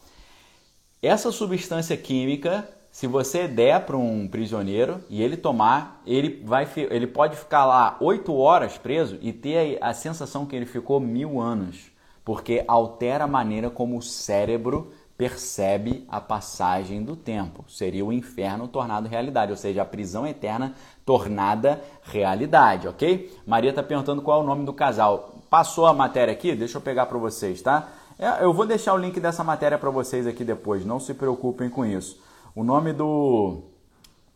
[1.02, 7.08] essa substância química, se você der para um prisioneiro e ele tomar, ele, vai, ele
[7.08, 11.94] pode ficar lá oito horas preso e ter a sensação que ele ficou mil anos,
[12.26, 14.92] porque altera a maneira como o cérebro
[15.24, 17.64] percebe a passagem do tempo.
[17.70, 20.74] Seria o inferno tornado realidade, ou seja, a prisão eterna
[21.06, 23.34] tornada realidade, ok?
[23.48, 25.36] Maria está perguntando qual é o nome do casal.
[25.50, 26.54] Passou a matéria aqui?
[26.54, 27.88] Deixa eu pegar para vocês, tá?
[28.20, 31.70] É, eu vou deixar o link dessa matéria para vocês aqui depois, não se preocupem
[31.70, 32.22] com isso.
[32.54, 33.62] O nome do,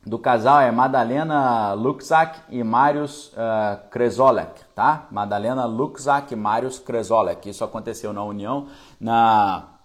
[0.05, 5.05] do casal é Madalena Luxak e Marius uh, Kresolek, tá?
[5.11, 7.49] Madalena Luxak e Marius Kresolek.
[7.49, 8.67] Isso aconteceu na União,
[9.01, 9.76] na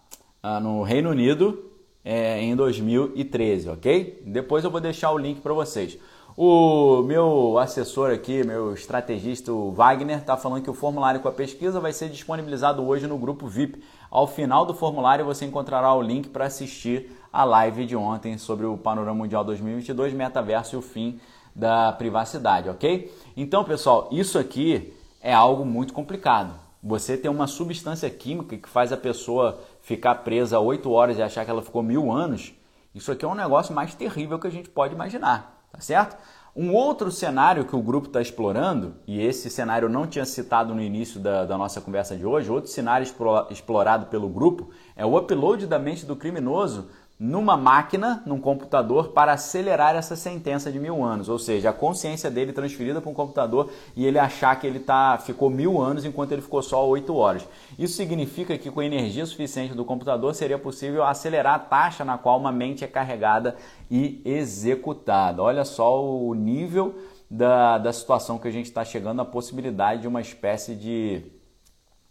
[0.43, 1.71] ah, no Reino Unido
[2.05, 4.23] é, em 2013, ok?
[4.27, 5.97] Depois eu vou deixar o link para vocês.
[6.37, 11.33] O meu assessor aqui, meu estrategista, o Wagner, está falando que o formulário com a
[11.33, 13.85] pesquisa vai ser disponibilizado hoje no grupo VIP.
[14.11, 18.67] Ao final do formulário você encontrará o link para assistir a live de ontem sobre
[18.67, 21.21] o Panorama Mundial 2022, Metaverso e o fim
[21.55, 23.15] da privacidade, ok?
[23.37, 26.55] Então, pessoal, isso aqui é algo muito complicado.
[26.83, 31.45] Você tem uma substância química que faz a pessoa ficar presa oito horas e achar
[31.45, 32.55] que ela ficou mil anos,
[32.95, 36.17] isso aqui é um negócio mais terrível que a gente pode imaginar, tá certo?
[36.55, 40.75] Um outro cenário que o grupo está explorando, e esse cenário eu não tinha citado
[40.75, 43.07] no início da, da nossa conversa de hoje, outro cenário
[43.51, 46.91] explorado pelo grupo é o upload da mente do criminoso
[47.23, 51.29] numa máquina, num computador, para acelerar essa sentença de mil anos.
[51.29, 55.17] Ou seja, a consciência dele transferida para um computador e ele achar que ele tá,
[55.19, 57.47] ficou mil anos enquanto ele ficou só oito horas.
[57.79, 62.41] Isso significa que com energia suficiente do computador seria possível acelerar a taxa na qual
[62.41, 63.55] uma mente é carregada
[63.89, 65.41] e executada.
[65.45, 66.93] Olha só o nível
[67.31, 71.23] da, da situação que a gente está chegando, a possibilidade de uma espécie de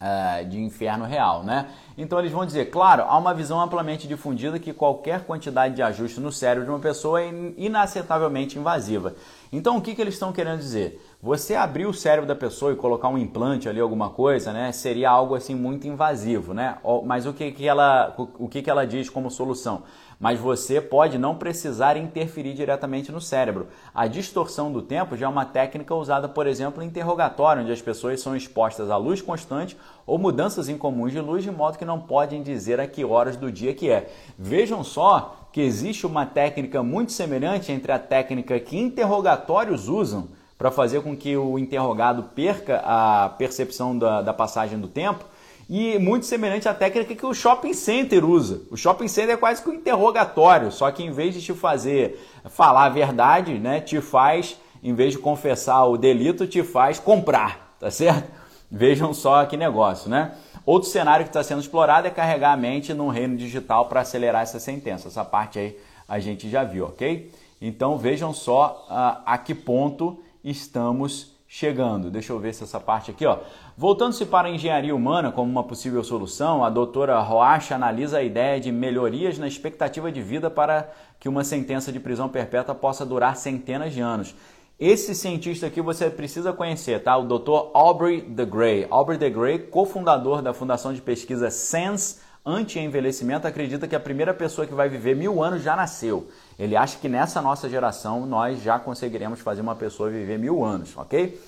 [0.01, 1.67] uh, de inferno real, né?
[1.97, 6.19] Então eles vão dizer, claro, há uma visão amplamente difundida que qualquer quantidade de ajuste
[6.19, 9.13] no cérebro de uma pessoa é inacetavelmente invasiva.
[9.53, 11.05] Então o que, que eles estão querendo dizer?
[11.21, 14.71] Você abrir o cérebro da pessoa e colocar um implante ali, alguma coisa, né?
[14.71, 16.77] Seria algo assim muito invasivo, né?
[17.05, 19.83] Mas o que, que ela, o que, que ela diz como solução?
[20.21, 23.67] Mas você pode não precisar interferir diretamente no cérebro.
[23.91, 27.81] A distorção do tempo já é uma técnica usada, por exemplo, em interrogatório, onde as
[27.81, 31.99] pessoas são expostas à luz constante ou mudanças incomuns de luz, de modo que não
[31.99, 34.12] podem dizer a que horas do dia que é.
[34.38, 40.69] Vejam só que existe uma técnica muito semelhante entre a técnica que interrogatórios usam para
[40.69, 45.25] fazer com que o interrogado perca a percepção da, da passagem do tempo
[45.73, 48.62] e muito semelhante à técnica que o shopping center usa.
[48.69, 52.19] O shopping center é quase que um interrogatório, só que em vez de te fazer
[52.49, 57.77] falar a verdade, né, te faz, em vez de confessar o delito, te faz comprar,
[57.79, 58.29] tá certo?
[58.69, 60.34] Vejam só que negócio, né?
[60.65, 64.41] Outro cenário que está sendo explorado é carregar a mente num reino digital para acelerar
[64.41, 65.07] essa sentença.
[65.07, 67.31] Essa parte aí a gente já viu, ok?
[67.62, 72.09] Então vejam só uh, a que ponto estamos chegando.
[72.09, 73.39] Deixa eu ver se essa parte aqui, ó.
[73.77, 78.57] Voltando-se para a engenharia humana como uma possível solução, a doutora Roacha analisa a ideia
[78.57, 83.35] de melhorias na expectativa de vida para que uma sentença de prisão perpétua possa durar
[83.35, 84.33] centenas de anos.
[84.79, 87.17] Esse cientista aqui você precisa conhecer, tá?
[87.17, 87.69] O Dr.
[87.73, 88.87] Aubrey de Grey.
[88.89, 94.65] Aubrey de Grey, cofundador da Fundação de Pesquisa SENS Anti-Envelhecimento, acredita que a primeira pessoa
[94.65, 96.29] que vai viver mil anos já nasceu.
[96.62, 100.95] Ele acha que nessa nossa geração nós já conseguiremos fazer uma pessoa viver mil anos,
[100.95, 101.41] ok?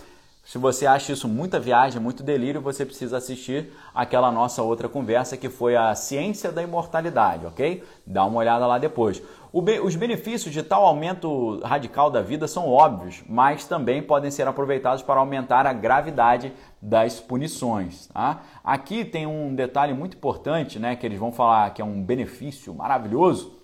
[0.44, 5.38] Se você acha isso muita viagem, muito delírio, você precisa assistir aquela nossa outra conversa
[5.38, 7.84] que foi a ciência da imortalidade, ok?
[8.08, 9.22] Dá uma olhada lá depois.
[9.54, 15.04] os benefícios de tal aumento radical da vida são óbvios, mas também podem ser aproveitados
[15.04, 16.52] para aumentar a gravidade
[16.82, 18.08] das punições.
[18.08, 18.42] Tá?
[18.64, 22.74] Aqui tem um detalhe muito importante, né, que eles vão falar que é um benefício
[22.74, 23.60] maravilhoso,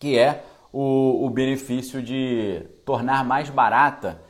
[0.00, 0.42] que é
[0.74, 4.20] o, o benefício de tornar mais barata,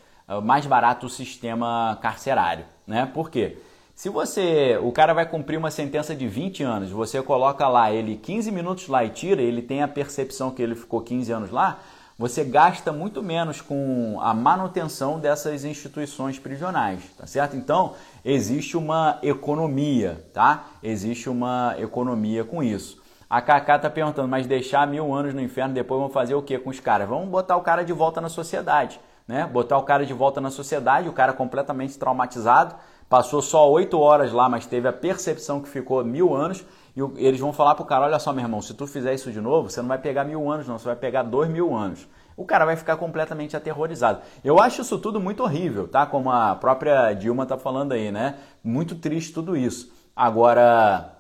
[0.43, 3.07] mais barato o sistema carcerário, né?
[3.07, 3.57] Por quê?
[3.95, 8.17] Se você, o cara vai cumprir uma sentença de 20 anos, você coloca lá ele
[8.17, 11.79] 15 minutos lá e tira, ele tem a percepção que ele ficou 15 anos lá,
[12.19, 17.57] você gasta muito menos com a manutenção dessas instituições prisionais, tá certo?
[17.57, 20.67] Então, existe uma economia, tá?
[20.83, 23.03] Existe uma economia com isso.
[23.35, 26.57] A Kaká tá perguntando, mas deixar mil anos no inferno, depois vão fazer o que
[26.57, 27.09] com os caras?
[27.09, 29.45] Vamos botar o cara de volta na sociedade, né?
[29.45, 32.77] Botar o cara de volta na sociedade, o cara completamente traumatizado,
[33.09, 36.65] passou só oito horas lá, mas teve a percepção que ficou mil anos
[36.95, 39.41] e eles vão falar pro cara, olha só, meu irmão, se tu fizer isso de
[39.41, 42.07] novo, você não vai pegar mil anos, não, você vai pegar dois mil anos.
[42.37, 44.21] O cara vai ficar completamente aterrorizado.
[44.45, 46.07] Eu acho isso tudo muito horrível, tá?
[46.07, 48.37] Como a própria Dilma tá falando aí, né?
[48.63, 49.93] Muito triste tudo isso.
[50.15, 51.14] Agora,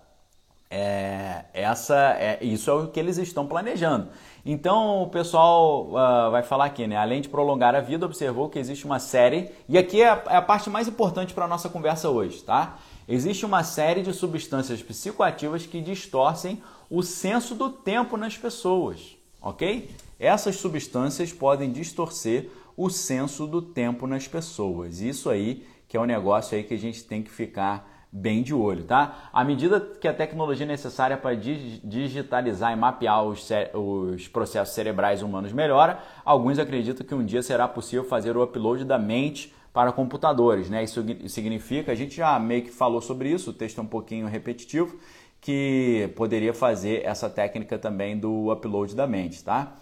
[0.76, 4.08] é, essa, é, isso é o que eles estão planejando.
[4.44, 6.96] Então o pessoal uh, vai falar aqui, né?
[6.96, 10.36] Além de prolongar a vida, observou que existe uma série, e aqui é a, é
[10.36, 12.76] a parte mais importante para a nossa conversa hoje, tá?
[13.08, 16.60] Existe uma série de substâncias psicoativas que distorcem
[16.90, 19.88] o senso do tempo nas pessoas, ok?
[20.18, 25.00] Essas substâncias podem distorcer o senso do tempo nas pessoas.
[25.00, 28.54] Isso aí que é um negócio aí que a gente tem que ficar bem de
[28.54, 29.28] olho, tá?
[29.32, 35.52] À medida que a tecnologia necessária para digitalizar e mapear os, os, processos cerebrais humanos
[35.52, 40.70] melhora, alguns acreditam que um dia será possível fazer o upload da mente para computadores.
[40.70, 40.84] Né?
[40.84, 44.28] Isso significa, a gente já meio que falou sobre isso, o texto é um pouquinho
[44.28, 44.96] repetitivo,
[45.40, 49.42] que poderia fazer essa técnica também do upload da mente.
[49.42, 49.76] Tá?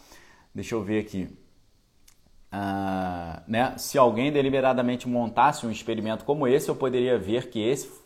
[0.55, 1.29] Deixa eu ver aqui.
[2.51, 3.75] Uh, né?
[3.77, 8.02] Se alguém deliberadamente montasse um experimento como esse, eu poderia ver que esse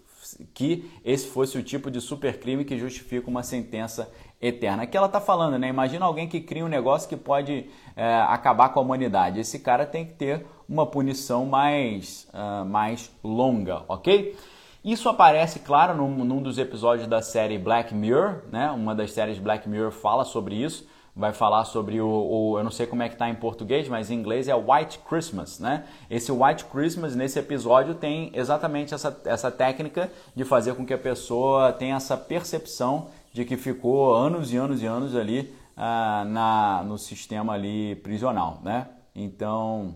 [0.55, 4.11] que esse fosse o tipo de supercrime que justifica uma sentença
[4.41, 4.83] eterna.
[4.83, 5.69] Aqui ela está falando, né?
[5.69, 9.41] Imagina alguém que cria um negócio que pode é, acabar com a humanidade.
[9.41, 14.37] Esse cara tem que ter uma punição mais, uh, mais longa, ok?
[14.85, 18.71] Isso aparece, claro, num, num, dos episódios da série Black Mirror, né?
[18.71, 20.87] Uma das séries Black Mirror fala sobre isso.
[21.17, 24.11] Vai falar sobre o, o eu não sei como é que está em português, mas
[24.11, 25.85] em inglês é White Christmas, né?
[26.11, 30.99] Esse White Christmas nesse episódio tem exatamente essa, essa técnica de fazer com que a
[30.99, 36.83] pessoa tenha essa percepção de que ficou anos e anos e anos ali ah, na,
[36.85, 38.87] no sistema ali prisional, né?
[39.15, 39.95] Então,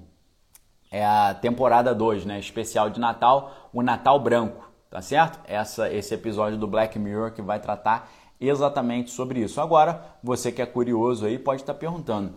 [0.91, 2.39] é a temporada 2, né?
[2.39, 5.39] Especial de Natal, o Natal Branco, tá certo?
[5.45, 8.11] Essa, esse episódio do Black Mirror que vai tratar
[8.41, 9.61] exatamente sobre isso.
[9.61, 12.32] Agora, você que é curioso aí pode estar perguntando,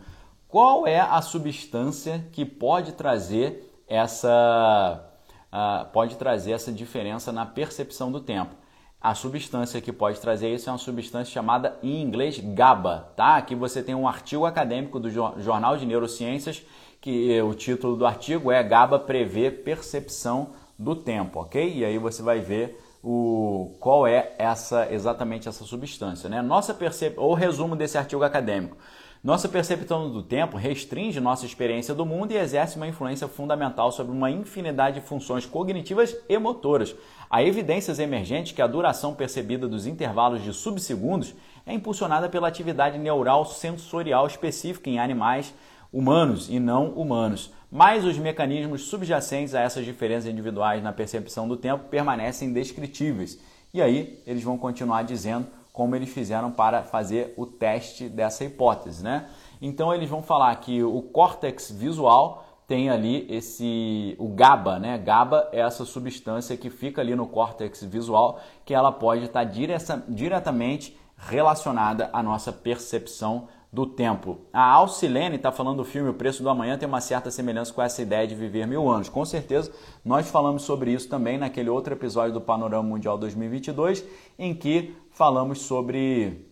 [0.47, 5.03] qual é a substância que pode trazer essa,
[5.51, 8.55] uh, pode trazer essa diferença na percepção do tempo?
[9.01, 13.35] A substância que pode trazer isso é uma substância chamada em inglês GABA, tá?
[13.35, 16.63] Aqui você tem um artigo acadêmico do Jornal de Neurociências
[17.01, 21.79] que o título do artigo é GABA prevê percepção do tempo, ok?
[21.79, 26.41] E aí você vai ver o qual é essa exatamente essa substância, né?
[26.41, 27.19] Nossa percep...
[27.19, 28.77] ou resumo desse artigo acadêmico.
[29.21, 34.11] Nossa percepção do tempo restringe nossa experiência do mundo e exerce uma influência fundamental sobre
[34.11, 36.93] uma infinidade de funções cognitivas e motoras.
[37.29, 41.33] Há evidências emergentes que a duração percebida dos intervalos de subsegundos
[41.65, 45.53] é impulsionada pela atividade neural sensorial específica em animais
[45.91, 47.53] humanos e não humanos.
[47.75, 53.39] Mas os mecanismos subjacentes a essas diferenças individuais na percepção do tempo permanecem descritíveis.
[53.73, 59.03] E aí eles vão continuar dizendo como eles fizeram para fazer o teste dessa hipótese,
[59.03, 59.27] né?
[59.59, 64.99] Então eles vão falar que o córtex visual tem ali esse o GABA, né?
[64.99, 70.03] GABA é essa substância que fica ali no córtex visual que ela pode estar direta,
[70.07, 74.37] diretamente relacionada à nossa percepção do tempo.
[74.53, 77.81] A Alcilene está falando do filme O Preço do Amanhã tem uma certa semelhança com
[77.81, 79.09] essa ideia de viver mil anos.
[79.09, 79.71] Com certeza,
[80.05, 84.05] nós falamos sobre isso também naquele outro episódio do Panorama Mundial 2022,
[84.37, 86.45] em que falamos sobre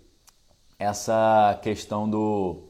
[0.79, 2.63] essa questão do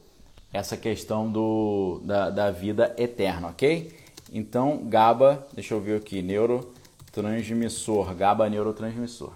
[0.52, 3.90] essa questão do, da, da vida eterna, ok?
[4.30, 9.32] Então, GABA, deixa eu ver aqui, neurotransmissor, GABA neurotransmissor.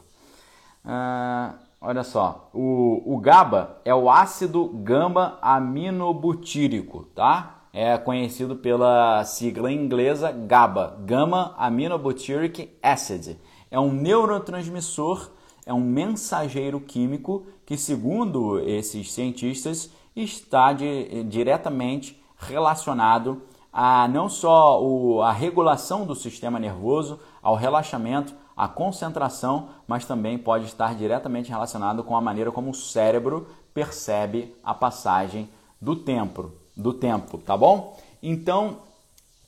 [0.85, 7.69] Ah, Olha só, o, o GABA é o ácido gama-aminobutírico, tá?
[7.73, 13.39] É conhecido pela sigla inglesa GABA, Gamma Aminobutyric Acid.
[13.71, 15.31] É um neurotransmissor,
[15.67, 24.83] é um mensageiro químico que, segundo esses cientistas, está de, diretamente relacionado a não só
[24.83, 31.51] o, a regulação do sistema nervoso, ao relaxamento, a concentração, mas também pode estar diretamente
[31.51, 35.49] relacionado com a maneira como o cérebro percebe a passagem
[35.79, 38.01] do tempo, do tempo, tá bom?
[38.23, 38.79] Então,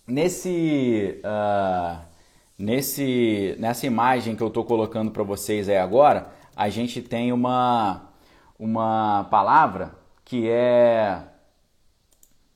[0.07, 1.99] nesse, uh,
[2.59, 8.11] nesse, nessa imagem que eu estou colocando para vocês aí agora, a gente tem uma,
[8.59, 11.23] uma palavra que é,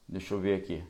[0.07, 0.85] deixa eu ver aqui,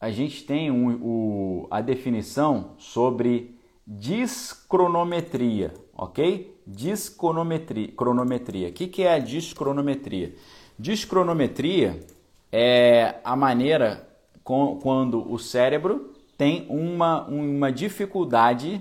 [0.00, 3.51] a gente tem um, o, a definição sobre
[3.98, 6.56] discronometria, ok?
[6.66, 7.88] Discronometria.
[7.88, 8.68] Cronometria.
[8.68, 10.34] O que, que é a discronometria?
[10.78, 12.00] Discronometria
[12.50, 14.08] é a maneira
[14.42, 18.80] com, quando o cérebro tem uma, uma dificuldade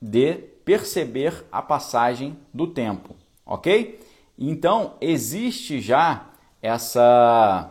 [0.00, 3.14] de perceber a passagem do tempo,
[3.44, 4.00] ok?
[4.38, 6.26] Então existe já
[6.62, 7.70] essa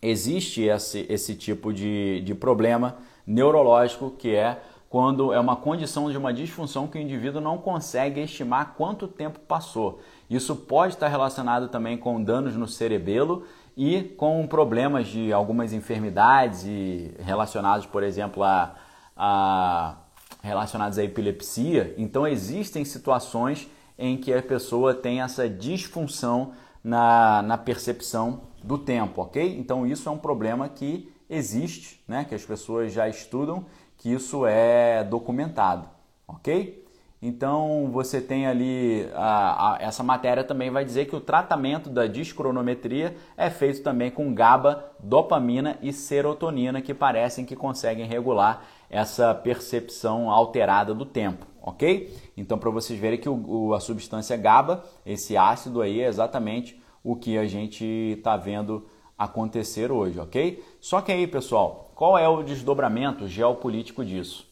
[0.00, 4.60] existe esse, esse tipo de, de problema neurológico que é
[4.94, 9.40] quando é uma condição de uma disfunção que o indivíduo não consegue estimar quanto tempo
[9.40, 10.00] passou.
[10.30, 13.44] Isso pode estar relacionado também com danos no cerebelo
[13.76, 18.76] e com problemas de algumas enfermidades e relacionados, por exemplo, a,
[19.16, 19.96] a
[20.40, 21.92] relacionados à epilepsia.
[21.98, 23.68] Então existem situações
[23.98, 26.52] em que a pessoa tem essa disfunção
[26.84, 29.58] na, na percepção do tempo, ok?
[29.58, 32.24] Então isso é um problema que existe, né?
[32.24, 33.66] Que as pessoas já estudam,
[34.04, 35.88] que isso é documentado,
[36.28, 36.84] ok?
[37.22, 42.06] Então você tem ali a, a, essa matéria também vai dizer que o tratamento da
[42.06, 49.34] discronometria é feito também com GABA, dopamina e serotonina que parecem que conseguem regular essa
[49.34, 52.14] percepção alterada do tempo, ok?
[52.36, 56.78] Então para vocês verem que o, o, a substância GABA, esse ácido aí é exatamente
[57.02, 57.86] o que a gente
[58.18, 58.84] está vendo
[59.18, 60.62] acontecer hoje, ok?
[60.80, 64.46] Só que aí pessoal, qual é o desdobramento geopolítico disso?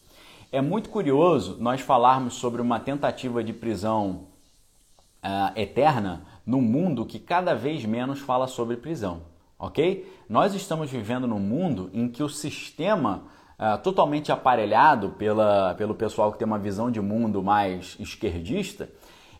[0.51, 4.27] É muito curioso nós falarmos sobre uma tentativa de prisão
[5.25, 9.23] uh, eterna num mundo que cada vez menos fala sobre prisão,
[9.59, 10.07] ok?
[10.29, 13.25] Nós estamos vivendo num mundo em que o sistema
[13.59, 18.91] uh, totalmente aparelhado pela, pelo pessoal que tem uma visão de mundo mais esquerdista,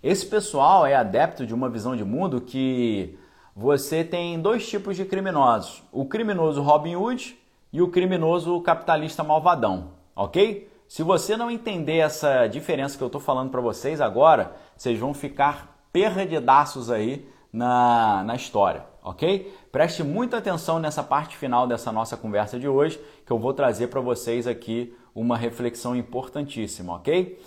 [0.03, 3.17] esse pessoal é adepto de uma visão de mundo que
[3.55, 7.39] você tem dois tipos de criminosos: o criminoso Robin Hood
[7.73, 10.71] e o criminoso capitalista malvadão, ok?
[10.89, 15.15] Se você não entender essa diferença que eu estou falando para vocês agora, vocês vão
[15.15, 19.55] ficar perdidaços aí na, na história, ok?
[19.71, 23.87] Preste muita atenção nessa parte final dessa nossa conversa de hoje, que eu vou trazer
[23.89, 27.39] para vocês aqui uma reflexão importantíssima, ok?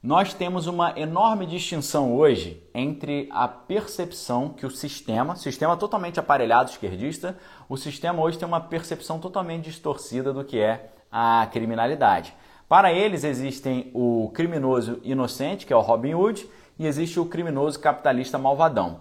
[0.00, 6.70] Nós temos uma enorme distinção hoje entre a percepção que o sistema, sistema totalmente aparelhado
[6.70, 7.36] esquerdista,
[7.68, 12.32] o sistema hoje tem uma percepção totalmente distorcida do que é a criminalidade.
[12.68, 17.80] Para eles existem o criminoso inocente, que é o Robin Hood, e existe o criminoso
[17.80, 19.00] capitalista malvadão.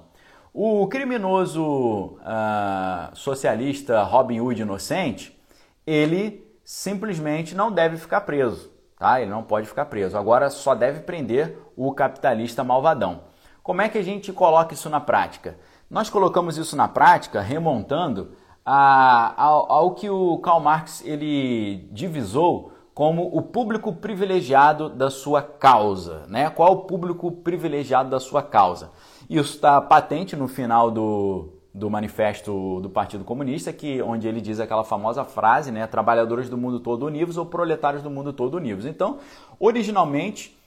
[0.52, 5.40] O criminoso uh, socialista Robin Hood inocente,
[5.86, 9.22] ele simplesmente não deve ficar preso, tá?
[9.22, 10.18] Ele não pode ficar preso.
[10.18, 13.22] Agora só deve prender o capitalista malvadão.
[13.64, 15.58] Como é que a gente coloca isso na prática?
[15.90, 18.32] Nós colocamos isso na prática remontando
[18.66, 25.42] a, ao, ao que o Karl Marx ele divisou como o público privilegiado da sua
[25.42, 26.26] causa.
[26.28, 26.50] Né?
[26.50, 28.92] Qual o público privilegiado da sua causa?
[29.30, 34.60] Isso está patente no final do, do manifesto do Partido Comunista, que, onde ele diz
[34.60, 35.86] aquela famosa frase, né?
[35.86, 38.84] trabalhadores do mundo todo unidos ou proletários do mundo todo unidos.
[38.84, 39.20] Então,
[39.60, 40.58] originalmente,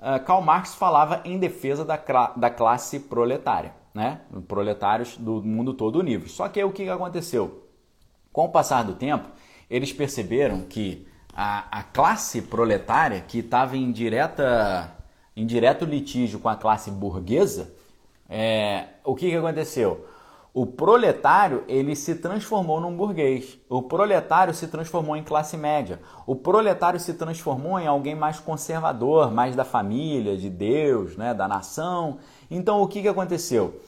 [0.00, 2.00] eh, Karl Marx falava em defesa da,
[2.34, 4.22] da classe proletária, né?
[4.48, 6.32] proletários do mundo todo unidos.
[6.32, 7.68] Só que aí, o que aconteceu?
[8.32, 9.28] Com o passar do tempo,
[9.68, 11.06] eles perceberam que
[11.36, 14.96] a, a classe proletária, que estava em, direta,
[15.36, 17.70] em direto litígio com a classe burguesa,
[18.30, 20.13] é, o que, que aconteceu?
[20.54, 23.58] O proletário ele se transformou num burguês.
[23.68, 26.00] O proletário se transformou em classe média.
[26.28, 31.48] O proletário se transformou em alguém mais conservador, mais da família, de Deus, né, da
[31.48, 32.18] nação.
[32.48, 33.80] Então o que, que aconteceu?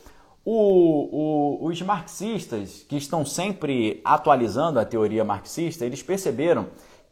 [0.44, 6.66] O, o, os marxistas, que estão sempre atualizando a teoria marxista, eles perceberam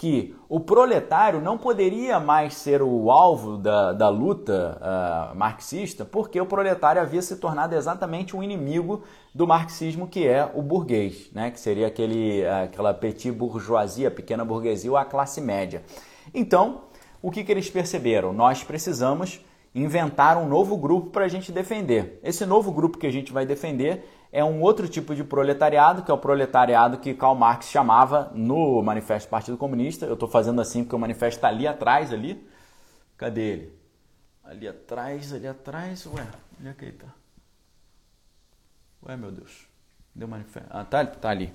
[0.04, 6.38] que o proletário não poderia mais ser o alvo da, da luta uh, marxista, porque
[6.38, 9.02] o proletário havia se tornado exatamente um inimigo
[9.34, 11.50] do marxismo, que é o burguês, né?
[11.50, 15.82] que seria aquele, aquela petit bourgeoisie, a pequena burguesia ou a classe média.
[16.34, 16.82] Então,
[17.22, 18.34] o que, que eles perceberam?
[18.34, 19.42] Nós precisamos
[19.74, 22.20] inventar um novo grupo para a gente defender.
[22.22, 26.10] Esse novo grupo que a gente vai defender é um outro tipo de proletariado, que
[26.10, 30.06] é o proletariado que Karl Marx chamava no Manifesto do Partido Comunista.
[30.06, 32.44] Eu estou fazendo assim porque o manifesto está ali atrás, ali.
[33.16, 33.78] Cadê ele?
[34.42, 36.04] Ali atrás, ali atrás.
[36.06, 36.26] Ué,
[36.58, 37.06] onde é que ele está?
[39.06, 39.68] Ué, meu Deus.
[40.12, 40.68] Deu manifesto.
[40.68, 41.54] Ah, tá, tá ali.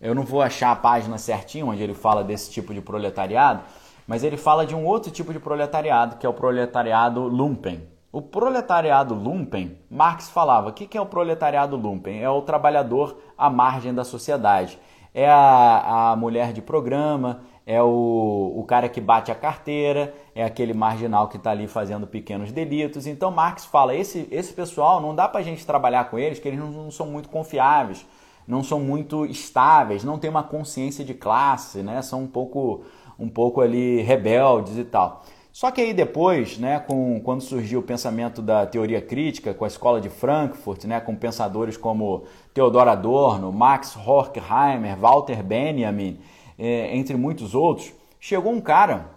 [0.00, 3.62] Eu não vou achar a página certinha onde ele fala desse tipo de proletariado,
[4.04, 7.88] mas ele fala de um outro tipo de proletariado, que é o proletariado lumpen.
[8.12, 12.20] O proletariado lumpen, Marx falava, o que é o proletariado lumpen?
[12.20, 14.80] É o trabalhador à margem da sociedade.
[15.14, 20.42] É a, a mulher de programa, é o, o cara que bate a carteira, é
[20.42, 23.06] aquele marginal que está ali fazendo pequenos delitos.
[23.06, 26.48] Então Marx fala, esse, esse pessoal não dá para a gente trabalhar com eles, que
[26.48, 28.04] eles não, não são muito confiáveis
[28.50, 32.02] não são muito estáveis, não têm uma consciência de classe, né?
[32.02, 32.82] São um pouco,
[33.16, 35.22] um pouco ali rebeldes e tal.
[35.60, 39.68] Só que aí depois, né, com, quando surgiu o pensamento da teoria crítica, com a
[39.68, 46.18] escola de Frankfurt, né, com pensadores como Theodor Adorno, Max Horkheimer, Walter Benjamin,
[46.58, 49.10] eh, entre muitos outros, chegou um cara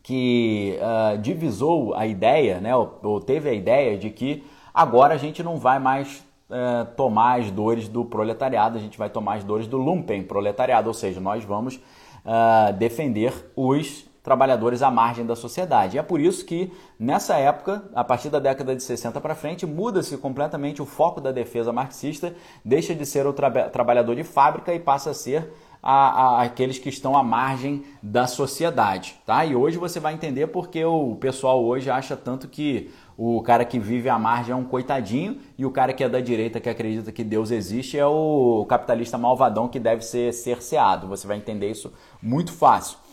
[0.00, 5.18] que uh, divisou a ideia, né, ou, ou teve a ideia de que agora a
[5.18, 9.44] gente não vai mais é, tomar as dores do proletariado, a gente vai tomar as
[9.44, 11.80] dores do lumpen proletariado, ou seja, nós vamos
[12.24, 15.96] uh, defender os trabalhadores à margem da sociedade.
[15.96, 19.66] E é por isso que, nessa época, a partir da década de 60 para frente,
[19.66, 24.74] muda-se completamente o foco da defesa marxista, deixa de ser o tra trabalhador de fábrica
[24.74, 25.52] e passa a ser
[25.82, 29.16] a, a, aqueles que estão à margem da sociedade.
[29.26, 29.44] Tá?
[29.44, 33.78] E hoje você vai entender porque o pessoal hoje acha tanto que o cara que
[33.78, 37.12] vive à margem é um coitadinho e o cara que é da direita, que acredita
[37.12, 41.06] que Deus existe, é o capitalista malvadão que deve ser cerceado.
[41.08, 43.03] Você vai entender isso muito fácil.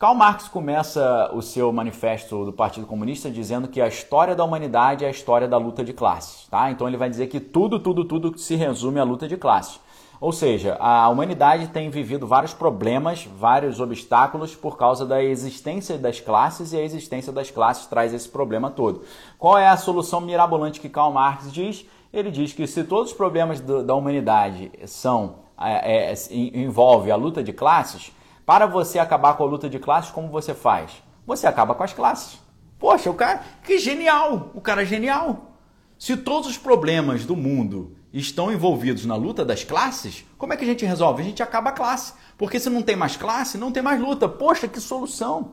[0.00, 5.04] Karl Marx começa o seu manifesto do Partido Comunista dizendo que a história da humanidade
[5.04, 6.48] é a história da luta de classes.
[6.48, 6.70] Tá?
[6.70, 9.78] Então ele vai dizer que tudo, tudo, tudo se resume à luta de classes.
[10.18, 16.18] Ou seja, a humanidade tem vivido vários problemas, vários obstáculos por causa da existência das
[16.18, 19.02] classes e a existência das classes traz esse problema todo.
[19.38, 21.84] Qual é a solução mirabolante que Karl Marx diz?
[22.10, 27.16] Ele diz que se todos os problemas do, da humanidade são é, é, envolve a
[27.16, 28.12] luta de classes,
[28.44, 31.02] para você acabar com a luta de classes, como você faz?
[31.26, 32.38] Você acaba com as classes.
[32.78, 34.50] Poxa, o cara, que genial!
[34.54, 35.52] O cara é genial.
[35.98, 40.64] Se todos os problemas do mundo estão envolvidos na luta das classes, como é que
[40.64, 41.22] a gente resolve?
[41.22, 42.14] A gente acaba a classe.
[42.38, 44.28] Porque se não tem mais classe, não tem mais luta.
[44.28, 45.52] Poxa, que solução!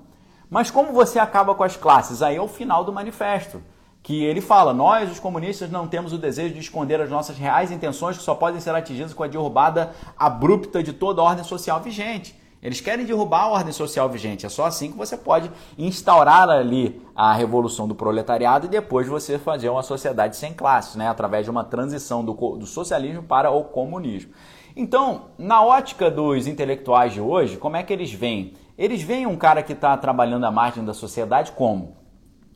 [0.50, 2.22] Mas como você acaba com as classes?
[2.22, 3.62] Aí é o final do manifesto.
[4.02, 7.70] Que ele fala: Nós, os comunistas, não temos o desejo de esconder as nossas reais
[7.70, 11.82] intenções que só podem ser atingidas com a derrubada abrupta de toda a ordem social
[11.82, 12.37] vigente.
[12.62, 14.46] Eles querem derrubar a ordem social vigente.
[14.46, 19.38] É só assim que você pode instaurar ali a revolução do proletariado e depois você
[19.38, 21.08] fazer uma sociedade sem classes, né?
[21.08, 24.32] através de uma transição do, do socialismo para o comunismo.
[24.76, 28.54] Então, na ótica dos intelectuais de hoje, como é que eles veem?
[28.78, 31.96] Eles veem um cara que está trabalhando à margem da sociedade como?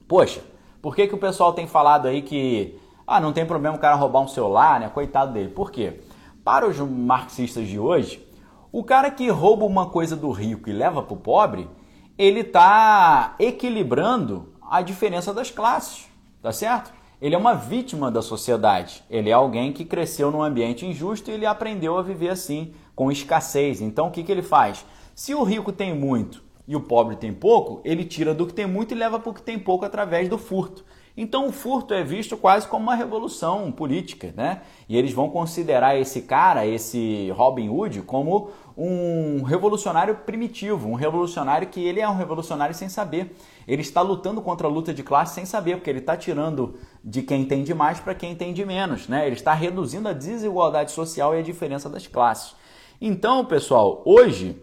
[0.07, 0.41] Poxa,
[0.81, 3.95] por que, que o pessoal tem falado aí que ah, não tem problema o cara
[3.95, 4.89] roubar um celular, né?
[4.89, 5.49] Coitado dele.
[5.49, 6.01] Por quê?
[6.43, 8.25] Para os marxistas de hoje,
[8.71, 11.69] o cara que rouba uma coisa do rico e leva para o pobre,
[12.17, 16.05] ele está equilibrando a diferença das classes,
[16.41, 16.93] tá certo?
[17.21, 19.03] Ele é uma vítima da sociedade.
[19.09, 23.11] Ele é alguém que cresceu num ambiente injusto e ele aprendeu a viver assim, com
[23.11, 23.81] escassez.
[23.81, 24.85] Então o que, que ele faz?
[25.13, 28.65] Se o rico tem muito e o pobre tem pouco, ele tira do que tem
[28.65, 30.85] muito e leva para o que tem pouco através do furto.
[31.15, 34.61] Então o furto é visto quase como uma revolução política, né?
[34.87, 41.67] E eles vão considerar esse cara, esse Robin Hood, como um revolucionário primitivo, um revolucionário
[41.67, 43.35] que ele é um revolucionário sem saber.
[43.67, 47.21] Ele está lutando contra a luta de classe sem saber, porque ele está tirando de
[47.21, 49.25] quem tem de mais para quem tem de menos, né?
[49.25, 52.55] Ele está reduzindo a desigualdade social e a diferença das classes.
[52.99, 54.61] Então, pessoal, hoje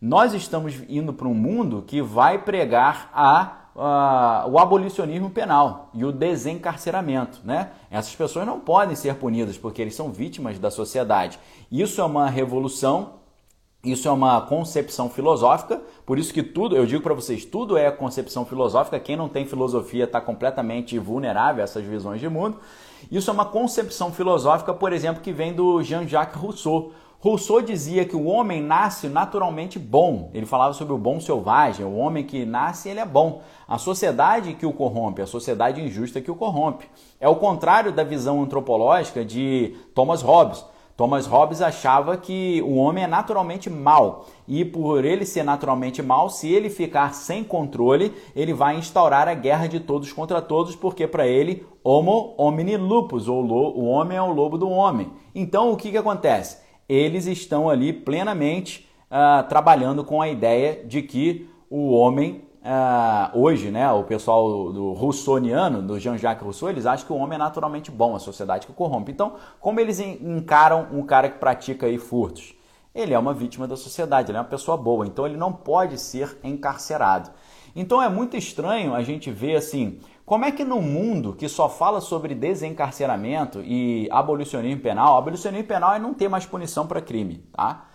[0.00, 6.12] nós estamos indo para um mundo que vai pregar a o abolicionismo penal e o
[6.12, 7.40] desencarceramento.
[7.44, 7.70] Né?
[7.90, 11.38] Essas pessoas não podem ser punidas porque eles são vítimas da sociedade.
[11.70, 13.19] Isso é uma revolução,
[13.82, 17.90] isso é uma concepção filosófica, por isso que tudo, eu digo para vocês, tudo é
[17.90, 19.00] concepção filosófica.
[19.00, 22.58] Quem não tem filosofia está completamente vulnerável a essas visões de mundo.
[23.10, 26.92] Isso é uma concepção filosófica, por exemplo, que vem do Jean-Jacques Rousseau.
[27.20, 30.30] Rousseau dizia que o homem nasce naturalmente bom.
[30.34, 33.42] Ele falava sobre o bom selvagem, o homem que nasce, ele é bom.
[33.66, 36.86] A sociedade que o corrompe, a sociedade injusta que o corrompe.
[37.18, 40.64] É o contrário da visão antropológica de Thomas Hobbes.
[41.00, 46.28] Thomas Hobbes achava que o homem é naturalmente mal e por ele ser naturalmente mal,
[46.28, 51.06] se ele ficar sem controle, ele vai instaurar a guerra de todos contra todos, porque
[51.06, 55.10] para ele homo homini lupus, ou o homem é o lobo do homem.
[55.34, 56.58] Então o que, que acontece?
[56.90, 63.70] eles estão ali plenamente uh, trabalhando com a ideia de que o homem uh, hoje,
[63.70, 67.90] né, o pessoal do Rousseauiano, do Jean-Jacques Rousseau, eles acham que o homem é naturalmente
[67.90, 69.12] bom, a sociedade que corrompe.
[69.12, 72.54] Então, como eles encaram um cara que pratica aí furtos?
[72.94, 75.98] Ele é uma vítima da sociedade, ele é uma pessoa boa, então ele não pode
[75.98, 77.30] ser encarcerado.
[77.74, 81.68] Então é muito estranho a gente ver assim, como é que no mundo que só
[81.68, 87.44] fala sobre desencarceramento e abolicionismo penal, abolicionismo penal é não ter mais punição para crime,
[87.52, 87.86] tá?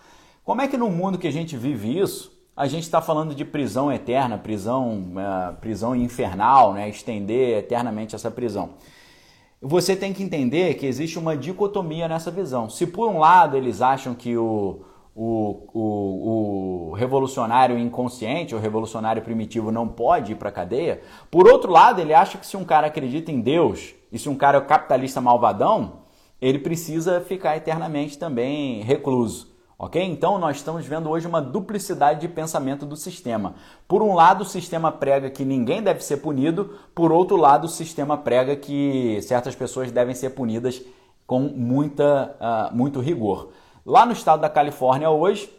[0.44, 3.44] Como é que no mundo que a gente vive isso, a gente está falando de
[3.44, 6.88] prisão eterna, prisão, uh, prisão infernal, né?
[6.88, 8.70] estender eternamente essa prisão.
[9.60, 12.70] Você tem que entender que existe uma dicotomia nessa visão.
[12.70, 14.80] Se por um lado eles acham que o,
[15.14, 21.02] o, o, o, revolucionário inconsciente, o revolucionário primitivo não pode ir para a cadeia.
[21.30, 24.36] Por outro lado, ele acha que se um cara acredita em Deus e se um
[24.36, 26.04] cara é capitalista malvadão,
[26.40, 29.55] ele precisa ficar eternamente também recluso.
[29.78, 30.02] Ok?
[30.02, 33.54] Então nós estamos vendo hoje uma duplicidade de pensamento do sistema.
[33.86, 37.68] Por um lado, o sistema prega que ninguém deve ser punido, por outro lado, o
[37.68, 40.82] sistema prega que certas pessoas devem ser punidas
[41.26, 43.50] com muita, uh, muito rigor.
[43.84, 45.50] Lá no estado da Califórnia hoje,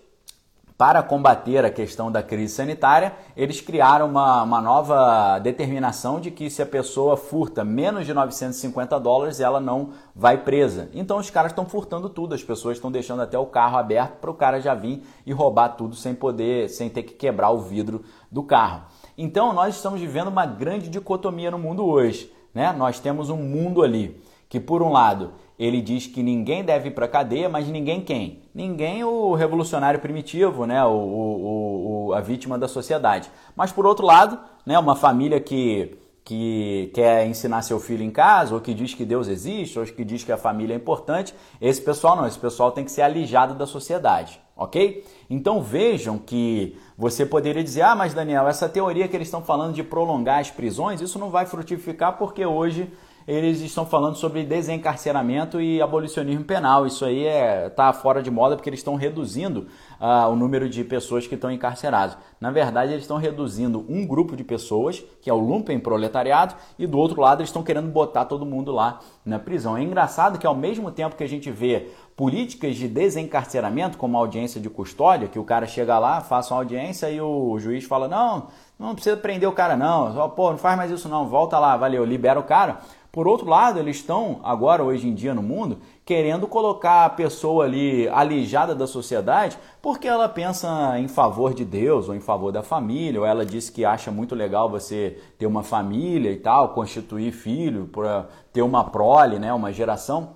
[0.78, 6.52] para combater a questão da crise sanitária, eles criaram uma, uma nova determinação de que
[6.52, 10.88] se a pessoa furta menos de 950 dólares, ela não vai presa.
[10.94, 14.30] Então os caras estão furtando tudo, as pessoas estão deixando até o carro aberto para
[14.30, 18.04] o cara já vir e roubar tudo sem poder, sem ter que quebrar o vidro
[18.32, 18.84] do carro.
[19.18, 22.32] Então nós estamos vivendo uma grande dicotomia no mundo hoje.
[22.54, 22.72] Né?
[22.72, 26.92] Nós temos um mundo ali que, por um lado, ele diz que ninguém deve ir
[26.92, 28.44] para a cadeia, mas ninguém quem?
[28.54, 30.84] Ninguém o revolucionário primitivo, né?
[30.86, 33.32] O, o, o, a vítima da sociedade.
[33.56, 38.54] Mas por outro lado, né, uma família que, que quer ensinar seu filho em casa,
[38.54, 41.82] ou que diz que Deus existe, ou que diz que a família é importante, esse
[41.82, 45.04] pessoal não, esse pessoal tem que ser alijado da sociedade, ok?
[45.30, 49.74] Então vejam que você poderia dizer, ah, mas Daniel, essa teoria que eles estão falando
[49.74, 52.92] de prolongar as prisões, isso não vai frutificar porque hoje
[53.28, 56.88] eles estão falando sobre desencarceramento e abolicionismo penal.
[56.88, 59.68] Isso aí é tá fora de moda porque eles estão reduzindo
[60.00, 62.18] uh, o número de pessoas que estão encarceradas.
[62.40, 66.88] Na verdade, eles estão reduzindo um grupo de pessoas, que é o lumpen proletariado, e
[66.88, 69.76] do outro lado eles estão querendo botar todo mundo lá na prisão.
[69.76, 74.62] É engraçado que ao mesmo tempo que a gente vê políticas de desencarceramento, como audiência
[74.62, 78.48] de custódia, que o cara chega lá, faça uma audiência e o juiz fala: "Não,
[78.80, 80.30] não precisa prender o cara não.
[80.30, 81.28] Pô, não faz mais isso não.
[81.28, 82.80] Volta lá, valeu, libera o cara".
[83.18, 87.66] Por outro lado, eles estão agora, hoje em dia no mundo, querendo colocar a pessoa
[87.66, 92.62] ali alijada da sociedade porque ela pensa em favor de Deus ou em favor da
[92.62, 97.32] família, ou ela diz que acha muito legal você ter uma família e tal, constituir
[97.32, 100.34] filho, para ter uma prole, né, uma geração.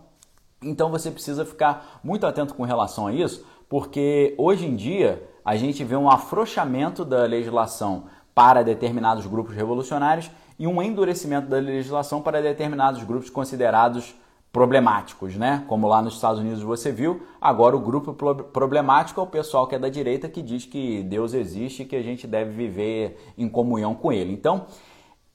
[0.60, 5.56] Então você precisa ficar muito atento com relação a isso, porque hoje em dia a
[5.56, 10.32] gente vê um afrouxamento da legislação para determinados grupos revolucionários
[10.62, 14.14] e um endurecimento da legislação para determinados grupos considerados
[14.54, 15.66] problemáticos, né?
[15.68, 19.74] Como lá nos Estados Unidos você viu, agora o grupo problemático é o pessoal que
[19.74, 23.50] é da direita que diz que Deus existe e que a gente deve viver em
[23.50, 24.32] comunhão com ele.
[24.32, 24.68] Então,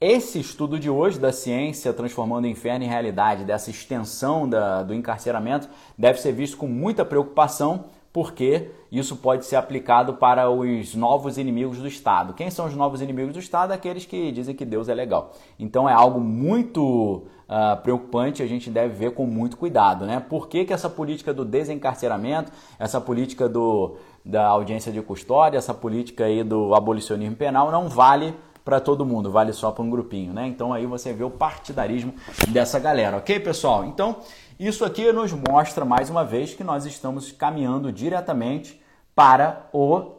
[0.01, 4.95] esse estudo de hoje da ciência transformando o inferno em realidade, dessa extensão da, do
[4.95, 5.69] encarceramento,
[5.99, 7.87] deve ser visto com muita preocupação
[8.17, 12.33] porque isso pode ser aplicado para os novos inimigos do Estado.
[12.33, 13.73] Quem são os novos inimigos do Estado?
[13.73, 15.35] Aqueles que dizem que Deus é legal.
[15.59, 20.07] Então é algo muito uh, preocupante, a gente deve ver com muito cuidado.
[20.07, 20.19] Né?
[20.19, 25.75] Por que, que essa política do desencarceramento, essa política do, da audiência de custódia, essa
[25.75, 30.33] política aí do abolicionismo penal não vale para todo mundo, vale só para um grupinho,
[30.33, 30.49] né?
[30.49, 32.13] Então aí você vê o partidarismo
[32.49, 33.85] dessa galera, ok, pessoal?
[33.85, 34.17] Então
[34.59, 38.81] isso aqui nos mostra mais uma vez que nós estamos caminhando diretamente
[39.15, 40.15] para o, uh,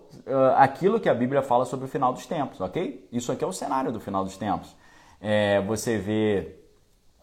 [0.58, 3.08] aquilo que a Bíblia fala sobre o final dos tempos, ok?
[3.12, 4.76] Isso aqui é o cenário do final dos tempos.
[5.20, 6.56] É, você vê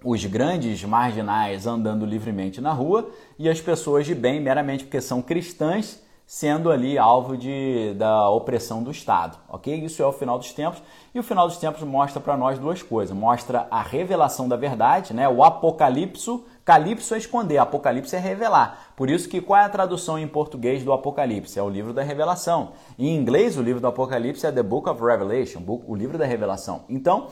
[0.05, 5.23] os grandes marginais andando livremente na rua e as pessoas de bem, meramente porque são
[5.23, 9.75] cristãs, sendo ali alvo de, da opressão do Estado, ok?
[9.85, 10.83] Isso é o final dos tempos
[11.15, 15.13] e o final dos tempos mostra para nós duas coisas: mostra a revelação da verdade,
[15.13, 15.29] né?
[15.29, 18.93] O apocalipse, calipso é esconder, apocalipse é revelar.
[18.97, 21.59] Por isso que qual é a tradução em português do Apocalipse?
[21.59, 22.73] É o livro da revelação.
[22.99, 26.85] Em inglês, o livro do Apocalipse é The Book of Revelation, o livro da revelação.
[26.89, 27.29] Então,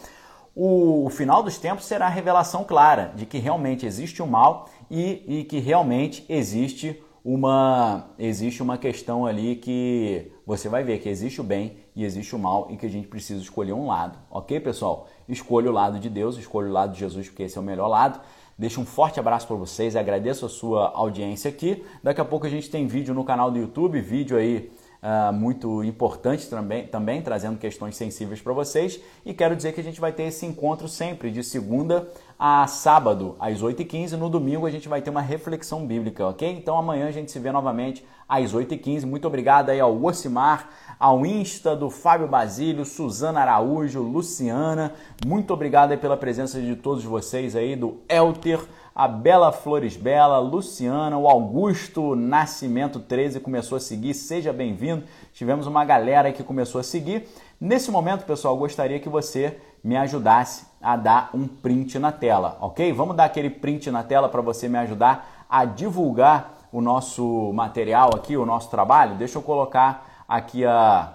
[0.54, 5.24] o final dos tempos será a revelação clara de que realmente existe o mal e,
[5.26, 11.40] e que realmente existe uma existe uma questão ali que você vai ver que existe
[11.40, 14.58] o bem e existe o mal e que a gente precisa escolher um lado, ok,
[14.58, 15.06] pessoal?
[15.28, 17.86] Escolha o lado de Deus, escolha o lado de Jesus porque esse é o melhor
[17.86, 18.20] lado.
[18.62, 21.84] Deixo um forte abraço para vocês, agradeço a sua audiência aqui.
[22.00, 24.70] Daqui a pouco a gente tem vídeo no canal do YouTube, vídeo aí
[25.02, 29.00] uh, muito importantes também, também, trazendo questões sensíveis para vocês.
[29.26, 32.08] E quero dizer que a gente vai ter esse encontro sempre, de segunda
[32.38, 34.12] a sábado, às 8h15.
[34.12, 36.50] No domingo a gente vai ter uma reflexão bíblica, ok?
[36.50, 39.04] Então amanhã a gente se vê novamente às 8h15.
[39.04, 40.68] Muito obrigado aí ao Ocimar,
[40.98, 44.92] ao Insta do Fábio Basílio, Suzana Araújo, Luciana.
[45.26, 48.60] Muito obrigado aí pela presença de todos vocês aí, do Elter
[48.94, 55.04] a Bela Flores Bela, Luciana, o Augusto Nascimento 13 começou a seguir, seja bem-vindo.
[55.32, 57.26] Tivemos uma galera que começou a seguir.
[57.60, 62.92] Nesse momento, pessoal, gostaria que você me ajudasse a dar um print na tela, ok?
[62.92, 68.10] Vamos dar aquele print na tela para você me ajudar a divulgar o nosso material
[68.14, 69.16] aqui, o nosso trabalho.
[69.16, 71.14] Deixa eu colocar aqui a,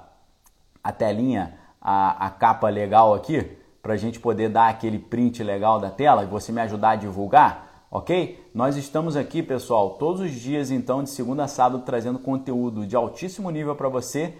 [0.83, 5.79] a telinha, a, a capa legal aqui, para a gente poder dar aquele print legal
[5.79, 8.49] da tela e você me ajudar a divulgar ok?
[8.53, 12.95] Nós estamos aqui, pessoal, todos os dias, então, de segunda a sábado, trazendo conteúdo de
[12.95, 14.35] altíssimo nível para você,